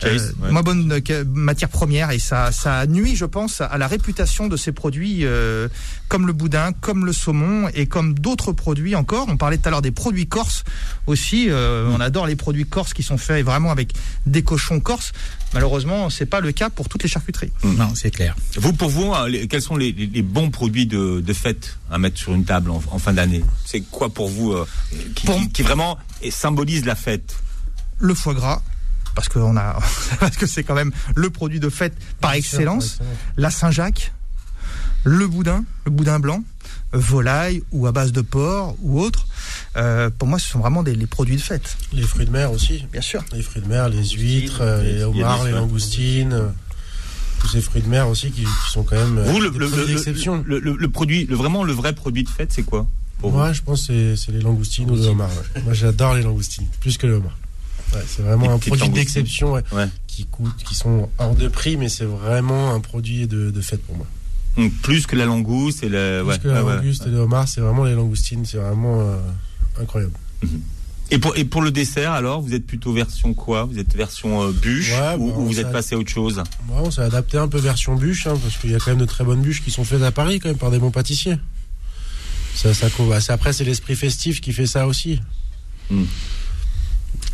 [0.04, 1.02] Euh, moins bonne
[1.34, 5.68] matière première et ça, ça nuit, je pense, à la réputation de ces produits euh,
[6.08, 9.28] comme le boudin, comme le saumon et comme d'autres produits encore.
[9.30, 10.64] On parlait tout à l'heure des produits corses
[11.08, 11.48] aussi.
[11.50, 13.94] Euh, on adore les produits corses qui sont faits vraiment avec
[14.26, 15.12] des cochons corses.
[15.54, 17.52] Malheureusement, c'est pas le cas pour toutes les charcuteries.
[17.64, 17.76] Mmh.
[17.76, 18.36] Non, c'est clair.
[18.58, 22.18] Vous, pour vous, hein, quels sont les, les, bons produits de, de, fête à mettre
[22.18, 23.44] sur une table en, en fin d'année?
[23.66, 24.56] C'est quoi pour vous
[25.16, 25.98] qui, qui, qui vraiment
[26.30, 27.36] symbolise la fête?
[28.00, 28.62] Le foie gras
[29.16, 29.80] parce que on a
[30.20, 33.00] parce que c'est quand même le produit de fête par excellence.
[33.38, 34.14] La Saint-Jacques,
[35.04, 36.44] le boudin, le boudin blanc,
[36.94, 39.28] volaille ou à base de porc ou autre.
[39.78, 41.78] Euh, pour moi, ce sont vraiment des les produits de fête.
[41.94, 42.86] Les fruits de mer aussi.
[42.92, 43.24] Bien sûr.
[43.34, 46.34] Les fruits de mer, les huîtres, les homards, les langoustines.
[46.34, 46.48] Euh,
[47.42, 49.68] tous ces fruits de mer aussi qui, sont quand même Vous, le, le,
[50.46, 52.88] le, le, produit, le, vraiment le vrai produit de fête, c'est quoi
[53.24, 55.30] Moi, je pense que c'est les langoustines ou les homards.
[55.64, 57.14] Moi, j'adore les langoustines, plus que les
[58.08, 59.62] c'est vraiment un produit d'exception
[60.08, 63.82] qui coûte, qui sont hors de prix, mais c'est vraiment un produit de, de fête
[63.84, 64.08] pour moi.
[64.82, 66.24] plus que la langouste et le.
[66.26, 69.18] Plus que la langouste et le homard, c'est vraiment les langoustines, c'est vraiment euh,
[69.80, 70.14] incroyable.
[70.44, 70.62] Mhm.
[71.14, 73.66] Et pour, et pour le dessert, alors, vous êtes plutôt version quoi?
[73.66, 76.42] Vous êtes version euh, bûche ou, bah, vous êtes passé à autre chose?
[76.70, 79.06] On s'est adapté un peu version bûche, hein, parce qu'il y a quand même de
[79.06, 81.36] très bonnes bûches qui sont faites à Paris, quand même, par des bons pâtissiers.
[82.56, 82.88] Ça, ça,
[83.34, 85.20] après, c'est l'esprit festif qui fait ça aussi.
[85.90, 86.06] Hmm.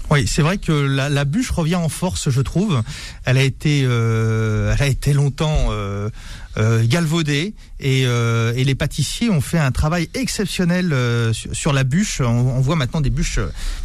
[0.09, 2.81] Oui, c'est vrai que la, la, bûche revient en force, je trouve.
[3.25, 6.09] Elle a été, euh, elle a été longtemps euh,
[6.57, 11.73] euh, galvaudée et, euh, et, les pâtissiers ont fait un travail exceptionnel euh, sur, sur,
[11.73, 12.19] la bûche.
[12.19, 13.39] On, on, voit maintenant des bûches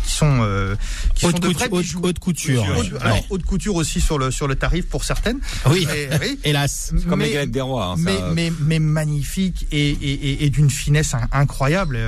[0.04, 0.46] qui sont
[1.14, 2.64] qui haute, sont de couture, haute, couture.
[2.78, 5.40] Haute, alors, haute couture aussi sur le sur le tarif pour certaines.
[5.66, 5.86] Oui,
[6.20, 6.38] oui.
[6.44, 6.94] hélas.
[7.08, 7.88] Comme les galettes des rois.
[7.88, 11.98] Hein, mais, mais, mais magnifique et, et, et d'une finesse incroyable.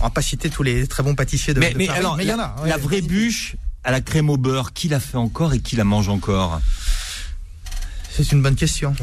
[0.00, 2.28] On va pas citer tous les très bons pâtissiers de, mais, mais alors, mais il
[2.28, 2.56] y en a.
[2.66, 5.84] la vraie bûche à la crème au beurre, qui la fait encore et qui la
[5.84, 6.60] mange encore
[8.10, 8.94] C'est une bonne question.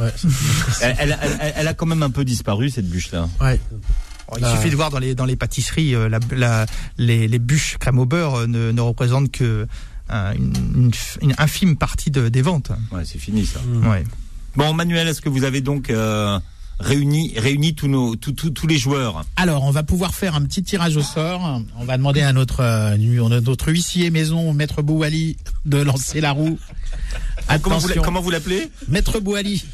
[0.82, 3.28] elle, a quand même un peu disparu cette bûche-là.
[3.42, 3.60] Ouais.
[4.38, 6.66] il suffit de voir dans les dans les pâtisseries, euh, la,
[6.98, 9.68] les, les, bûches crème au beurre euh, ne, ne représentent que
[10.12, 12.72] euh, une, une, infime partie de, des ventes.
[12.92, 13.60] Ouais, c'est fini ça.
[13.84, 14.04] Ouais.
[14.56, 15.92] Bon, Manuel, est-ce que vous avez donc
[16.80, 19.25] réunit, réunit tous, nos, tous, tous, tous les joueurs.
[19.36, 21.61] Alors, on va pouvoir faire un petit tirage au sort.
[21.77, 22.97] On va demander à notre, euh,
[23.41, 26.57] notre huissier maison, Maître Bouali, de lancer la roue.
[27.47, 28.01] Attention.
[28.03, 28.69] Comment vous l'appelez?
[28.88, 29.65] Maître Bouali.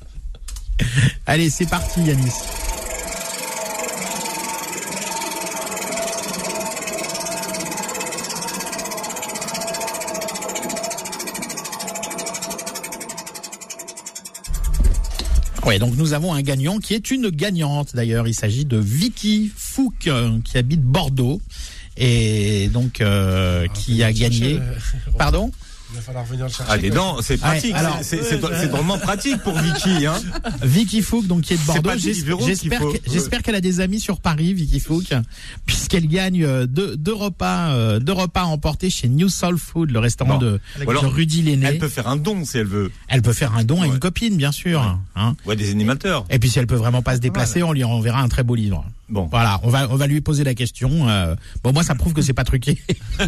[1.26, 2.32] Allez, c'est parti, Yanis.
[15.70, 18.26] Ouais, donc nous avons un gagnant qui est une gagnante d'ailleurs.
[18.26, 21.40] Il s'agit de Vicky Fouque euh, qui habite Bordeaux
[21.96, 24.58] et donc euh, ah, qui a gagné.
[25.16, 25.52] Pardon?
[25.90, 26.72] Il va falloir venir le chercher.
[26.72, 27.74] Ah, les dents, c'est pratique.
[28.02, 30.06] c'est vraiment pratique pour Vicky.
[30.06, 30.14] Hein.
[30.62, 32.92] Vicky Fouque, donc qui est de Bordeaux.
[33.06, 35.12] J'espère qu'elle a des amis sur Paris, Vicky Fouque,
[35.66, 39.98] puisqu'elle gagne euh, deux, deux repas, euh, deux repas emportés chez New Soul Food, le
[39.98, 41.66] restaurant de, de, Rudy Lenné.
[41.66, 42.90] Elle peut faire un don si elle veut.
[43.08, 44.80] Elle peut faire un don à une copine, bien sûr.
[44.80, 44.86] Ouais.
[45.16, 45.36] Hein.
[45.46, 46.24] ouais, des animateurs.
[46.30, 48.54] Et puis si elle peut vraiment pas se déplacer, on lui enverra un très beau
[48.54, 48.84] livre.
[49.10, 49.26] Bon.
[49.30, 51.08] Voilà, on va on va lui poser la question.
[51.08, 51.34] Euh,
[51.64, 52.80] bon, moi, ça prouve que c'est pas truqué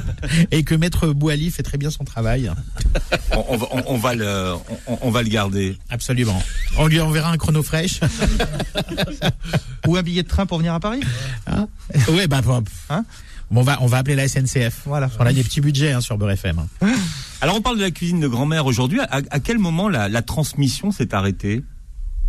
[0.51, 2.51] et que Maître Bouali fait très bien son travail.
[3.33, 4.55] on, va, on, va le
[4.87, 5.77] on, va le garder.
[5.91, 6.41] Absolument.
[6.79, 8.01] On lui enverra un chrono fraîche
[9.89, 11.01] ou un billet de train pour venir à Paris.
[11.47, 11.67] Hein
[12.09, 12.41] ouais, bah.
[12.91, 13.05] Hein
[13.51, 14.83] Bon, on va, on va appeler la SNCF.
[14.87, 15.11] Voilà.
[15.19, 16.65] On a des petits budgets hein, sur Beurre FM.
[17.41, 19.01] Alors, on parle de la cuisine de grand-mère aujourd'hui.
[19.01, 21.63] À, à, quel moment la, la transmission s'est arrêtée?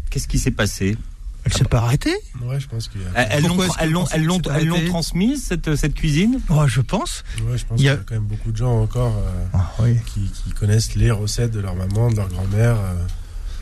[0.10, 0.98] Qu'est-ce qui s'est passé?
[1.46, 3.28] Elle s'est pas arrêtée Ouais, je pense qu'il y a...
[3.30, 4.40] Elles l'ont,
[4.88, 6.40] transmise cette cette cuisine?
[6.50, 7.24] Ouais, je pense.
[7.46, 9.98] Ouais, je pense qu'il y a quand même beaucoup de gens encore euh, ah, oui.
[10.14, 12.76] qui, qui, connaissent les recettes de leur maman, de leur grand-mère.
[12.76, 12.94] Euh.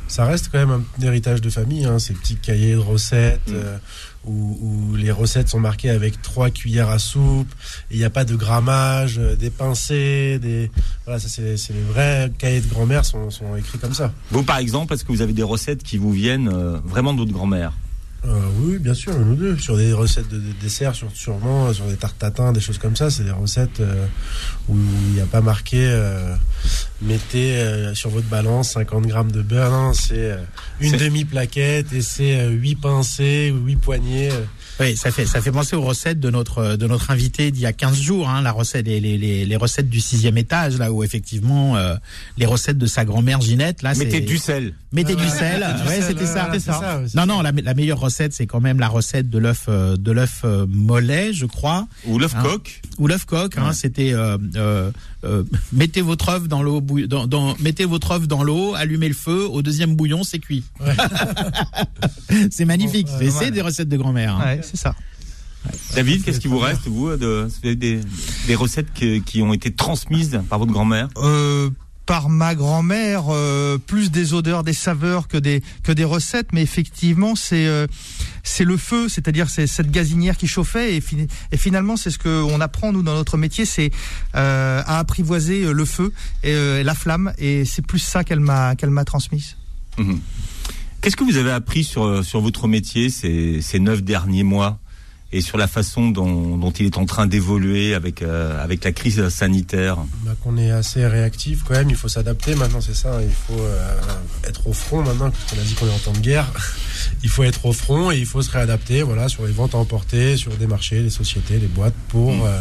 [0.07, 3.47] Ça reste quand même un héritage de famille, hein, ces petits cahiers de recettes.
[3.47, 3.55] Mm.
[3.55, 3.77] Euh,
[4.25, 7.51] où, les recettes sont marquées avec trois cuillères à soupe,
[7.89, 10.69] il n'y a pas de grammage, des pincées, des
[11.05, 14.13] voilà, ça c'est les vrais cahiers de grand-mère sont, sont écrits comme ça.
[14.29, 16.49] Vous par exemple, est-ce que vous avez des recettes qui vous viennent
[16.85, 17.73] vraiment de votre grand-mère?
[18.27, 19.57] Euh, oui, bien sûr, nous deux.
[19.57, 22.15] Sur des recettes de, dessert, sur, sûrement, sur des tartes
[22.53, 23.09] des choses comme ça.
[23.09, 24.05] C'est des recettes euh,
[24.69, 26.35] où il n'y a pas marqué euh,
[27.01, 27.59] mettez
[27.95, 29.71] sur votre balance 50 grammes de beurre.
[29.71, 30.35] Non, c'est
[30.79, 34.29] une demi-plaquette et c'est 8 pincées, 8 poignées.
[34.81, 37.67] Oui, ça fait ça fait penser aux recettes de notre de notre invité d'il y
[37.67, 41.03] a 15 jours, hein, la recette les, les, les, recettes du sixième étage là où
[41.03, 41.95] effectivement euh,
[42.37, 43.93] les recettes de sa grand-mère Ginette là.
[43.93, 44.73] Mettez du sel.
[44.91, 45.63] Mettez du sel.
[45.87, 46.49] Ouais, c'était ça.
[46.59, 47.01] ça.
[47.13, 50.11] non non, la, la, meilleure recette c'est quand même la recette de l'œuf euh, de
[50.11, 51.87] l'œuf euh, mollet, je crois.
[52.07, 52.41] Ou l'œuf hein.
[52.41, 52.81] coq.
[52.97, 53.55] Ou l'œuf coq.
[53.57, 54.15] Hein, c'était
[55.71, 59.47] mettez votre œuf dans l'eau dans, dans, mettez votre œuf dans l'eau, allumez le feu,
[59.47, 60.63] au deuxième bouillon c'est cuit.
[60.79, 60.95] Ouais.
[62.51, 63.07] c'est magnifique.
[63.29, 64.37] c'est des recettes de grand-mère.
[64.37, 64.95] Hein c'est ça.
[65.93, 67.99] David, qu'est-ce qui vous reste, vous, de, des,
[68.47, 71.09] des recettes qui ont été transmises par votre grand-mère?
[71.17, 71.69] Euh,
[72.07, 76.63] par ma grand-mère, euh, plus des odeurs, des saveurs que des que des recettes, mais
[76.63, 77.85] effectivement c'est euh,
[78.43, 81.03] c'est le feu, c'est-à-dire c'est cette gazinière qui chauffait et,
[81.51, 83.91] et finalement c'est ce que on apprend nous dans notre métier, c'est
[84.33, 86.11] à apprivoiser le feu
[86.43, 89.57] et la flamme et c'est plus ça qu'elle m'a qu'elle m'a transmise.
[89.99, 90.15] Mmh.
[91.01, 94.79] Qu'est-ce que vous avez appris sur, sur votre métier ces, ces neuf derniers mois
[95.33, 98.91] et sur la façon dont, dont il est en train d'évoluer avec, euh, avec la
[98.91, 103.21] crise sanitaire bah, Qu'on est assez réactif quand même, il faut s'adapter maintenant, c'est ça.
[103.21, 103.99] Il faut euh,
[104.47, 106.51] être au front maintenant, puisqu'on a dit qu'on est en temps de guerre.
[107.23, 109.77] il faut être au front et il faut se réadapter voilà, sur les ventes à
[109.77, 112.41] emporter, sur des marchés, les sociétés, les boîtes, pour mm.
[112.41, 112.59] euh,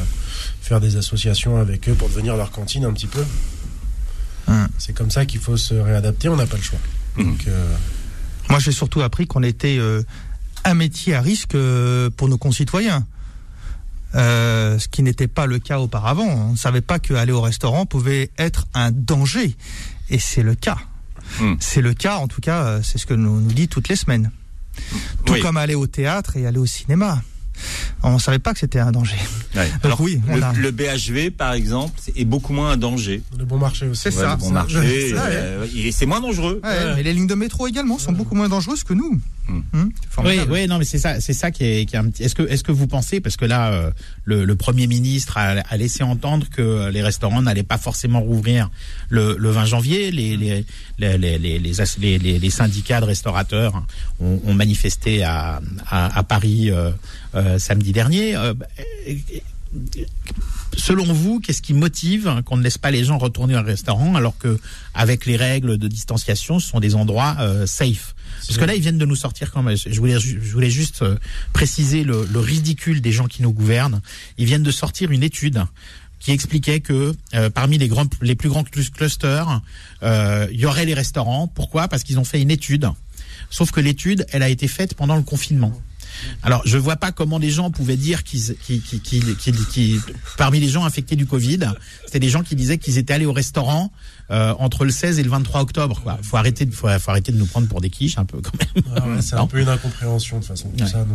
[0.63, 3.25] faire des associations avec eux, pour devenir leur cantine un petit peu.
[4.47, 4.67] Mm.
[4.79, 6.79] C'est comme ça qu'il faut se réadapter, on n'a pas le choix.
[7.17, 7.25] Mm.
[7.25, 7.47] Donc,
[8.51, 10.03] moi, j'ai surtout appris qu'on était euh,
[10.65, 13.07] un métier à risque euh, pour nos concitoyens.
[14.17, 16.27] Euh, ce qui n'était pas le cas auparavant.
[16.27, 19.57] On ne savait pas qu'aller au restaurant pouvait être un danger.
[20.09, 20.79] Et c'est le cas.
[21.41, 21.55] Hmm.
[21.61, 24.33] C'est le cas, en tout cas, c'est ce que nous, nous dit toutes les semaines.
[25.25, 27.23] Tout comme aller au théâtre et aller au cinéma
[28.03, 29.17] on ne savait pas que c'était un danger.
[29.83, 30.21] Alors oui,
[30.57, 33.23] le, BHV par exemple est beaucoup moins un danger.
[33.39, 34.03] Le bon marché aussi.
[34.03, 34.33] C'est ça.
[34.35, 36.61] Le bon marché, euh, c'est moins dangereux.
[36.65, 39.21] mais les lignes de métro également sont beaucoup moins dangereuses que nous.
[39.51, 39.63] Hmm.
[39.73, 39.89] Hmm,
[40.25, 42.23] oui, oui, non, mais c'est ça, c'est ça qui est, qui est un petit.
[42.23, 43.91] Est-ce que, est-ce que vous pensez, parce que là, euh,
[44.25, 48.71] le, premier ministre a, laissé entendre que les restaurants n'allaient pas forcément rouvrir
[49.09, 50.13] le, 20 janvier.
[50.13, 50.65] Les les
[50.99, 53.83] les, les, les, les syndicats de restaurateurs
[54.21, 58.37] ont, manifesté à, à, Paris euh, samedi dernier.
[60.77, 64.37] Selon vous, qu'est-ce qui motive qu'on ne laisse pas les gens retourner au restaurant alors
[64.39, 64.59] que,
[64.95, 68.15] avec les règles de distanciation, ce sont des endroits safe?
[68.47, 69.77] Parce que là, ils viennent de nous sortir quand même.
[69.77, 71.17] Je voulais, je voulais juste euh,
[71.53, 74.01] préciser le, le ridicule des gens qui nous gouvernent.
[74.39, 75.65] Ils viennent de sortir une étude
[76.19, 79.63] qui expliquait que euh, parmi les grands, les plus grands clusters,
[80.03, 81.49] euh, il y aurait les restaurants.
[81.49, 81.89] Pourquoi?
[81.89, 82.89] Parce qu'ils ont fait une étude.
[83.51, 85.73] Sauf que l'étude, elle a été faite pendant le confinement.
[86.43, 90.01] Alors, je vois pas comment les gens pouvaient dire qu'ils, qui, qui, qui,
[90.37, 91.61] parmi les gens infectés du Covid,
[92.05, 93.93] c'était des gens qui disaient qu'ils étaient allés au restaurant
[94.31, 96.01] euh, entre le 16 et le 23 octobre.
[96.03, 96.19] Quoi.
[96.23, 98.53] Faut arrêter, de, faut, arrêter de nous prendre pour des quiches un peu quand
[98.85, 99.21] même.
[99.23, 100.71] c'est un peu une incompréhension de toute façon.
[100.77, 101.07] Tout ça,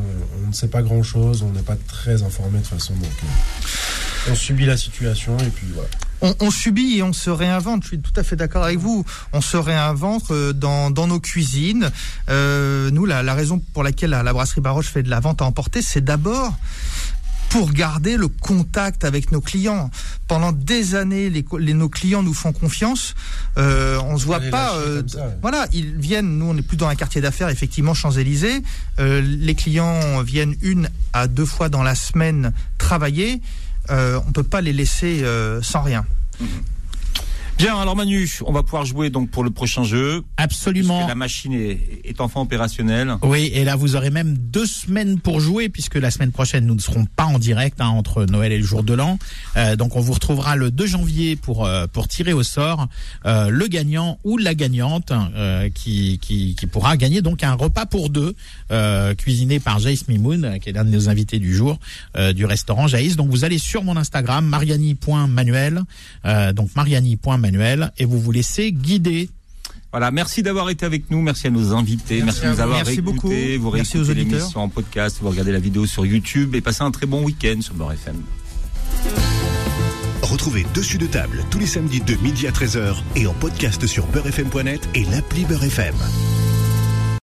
[0.44, 2.94] on ne sait pas grand chose, on n'est pas très informé de toute façon.
[2.94, 5.90] Donc, euh, on subit la situation et puis voilà
[6.22, 7.84] on, subit et on se réinvente.
[7.84, 9.06] Je suis tout à fait d'accord avec vous.
[9.34, 11.92] On se réinvente euh, dans, nos cuisines.
[12.30, 15.82] Euh, nous, la, raison pour laquelle la, brasserie Baroche fait de la vente à emporter,
[15.82, 16.54] c'est d'abord
[17.50, 19.90] pour garder le contact avec nos clients.
[20.28, 23.14] Pendant des années, les, nos clients nous font confiance.
[23.58, 24.74] Euh, on se voit pas.
[25.42, 26.38] Voilà, ils viennent.
[26.38, 28.62] Nous, on est plus dans un quartier d'affaires, effectivement, Champs Élysées.
[28.98, 33.42] les clients viennent une à deux fois dans la semaine travailler.
[33.90, 36.06] Euh, on ne peut pas les laisser euh, sans rien.
[37.58, 40.24] Bien, alors Manu, on va pouvoir jouer donc pour le prochain jeu.
[40.36, 41.08] Absolument.
[41.08, 43.16] La machine est, enfin opérationnelle.
[43.22, 46.76] Oui, et là vous aurez même deux semaines pour jouer puisque la semaine prochaine nous
[46.76, 49.18] ne serons pas en direct hein, entre Noël et le jour de l'an.
[49.56, 52.88] Euh, donc on vous retrouvera le 2 janvier pour euh, pour tirer au sort
[53.26, 55.14] euh, le gagnant ou la gagnante
[55.74, 58.36] qui, qui, qui pourra gagner donc un repas pour deux
[59.18, 61.80] cuisiné par Jace Mimoun qui est l'un de nos invités du jour
[62.34, 63.16] du restaurant Jace.
[63.16, 65.84] Donc vous allez sur mon Instagram mariani.manuel
[66.54, 69.30] donc mariani.manuel manuel et vous vous laissez guider
[69.92, 73.02] Voilà, merci d'avoir été avec nous, merci à nos invités, merci, de nous avoir merci
[73.02, 73.30] beaucoup.
[73.60, 76.92] vous merci aux l'émission en podcast, vous regardez la vidéo sur YouTube et passez un
[76.92, 78.22] très bon week-end sur Beurre FM.
[80.24, 84.08] Retrouvez Dessus de table tous les samedis de midi à 13h et en podcast sur
[84.08, 85.96] beurrefm.net et l'appli Beurre FM.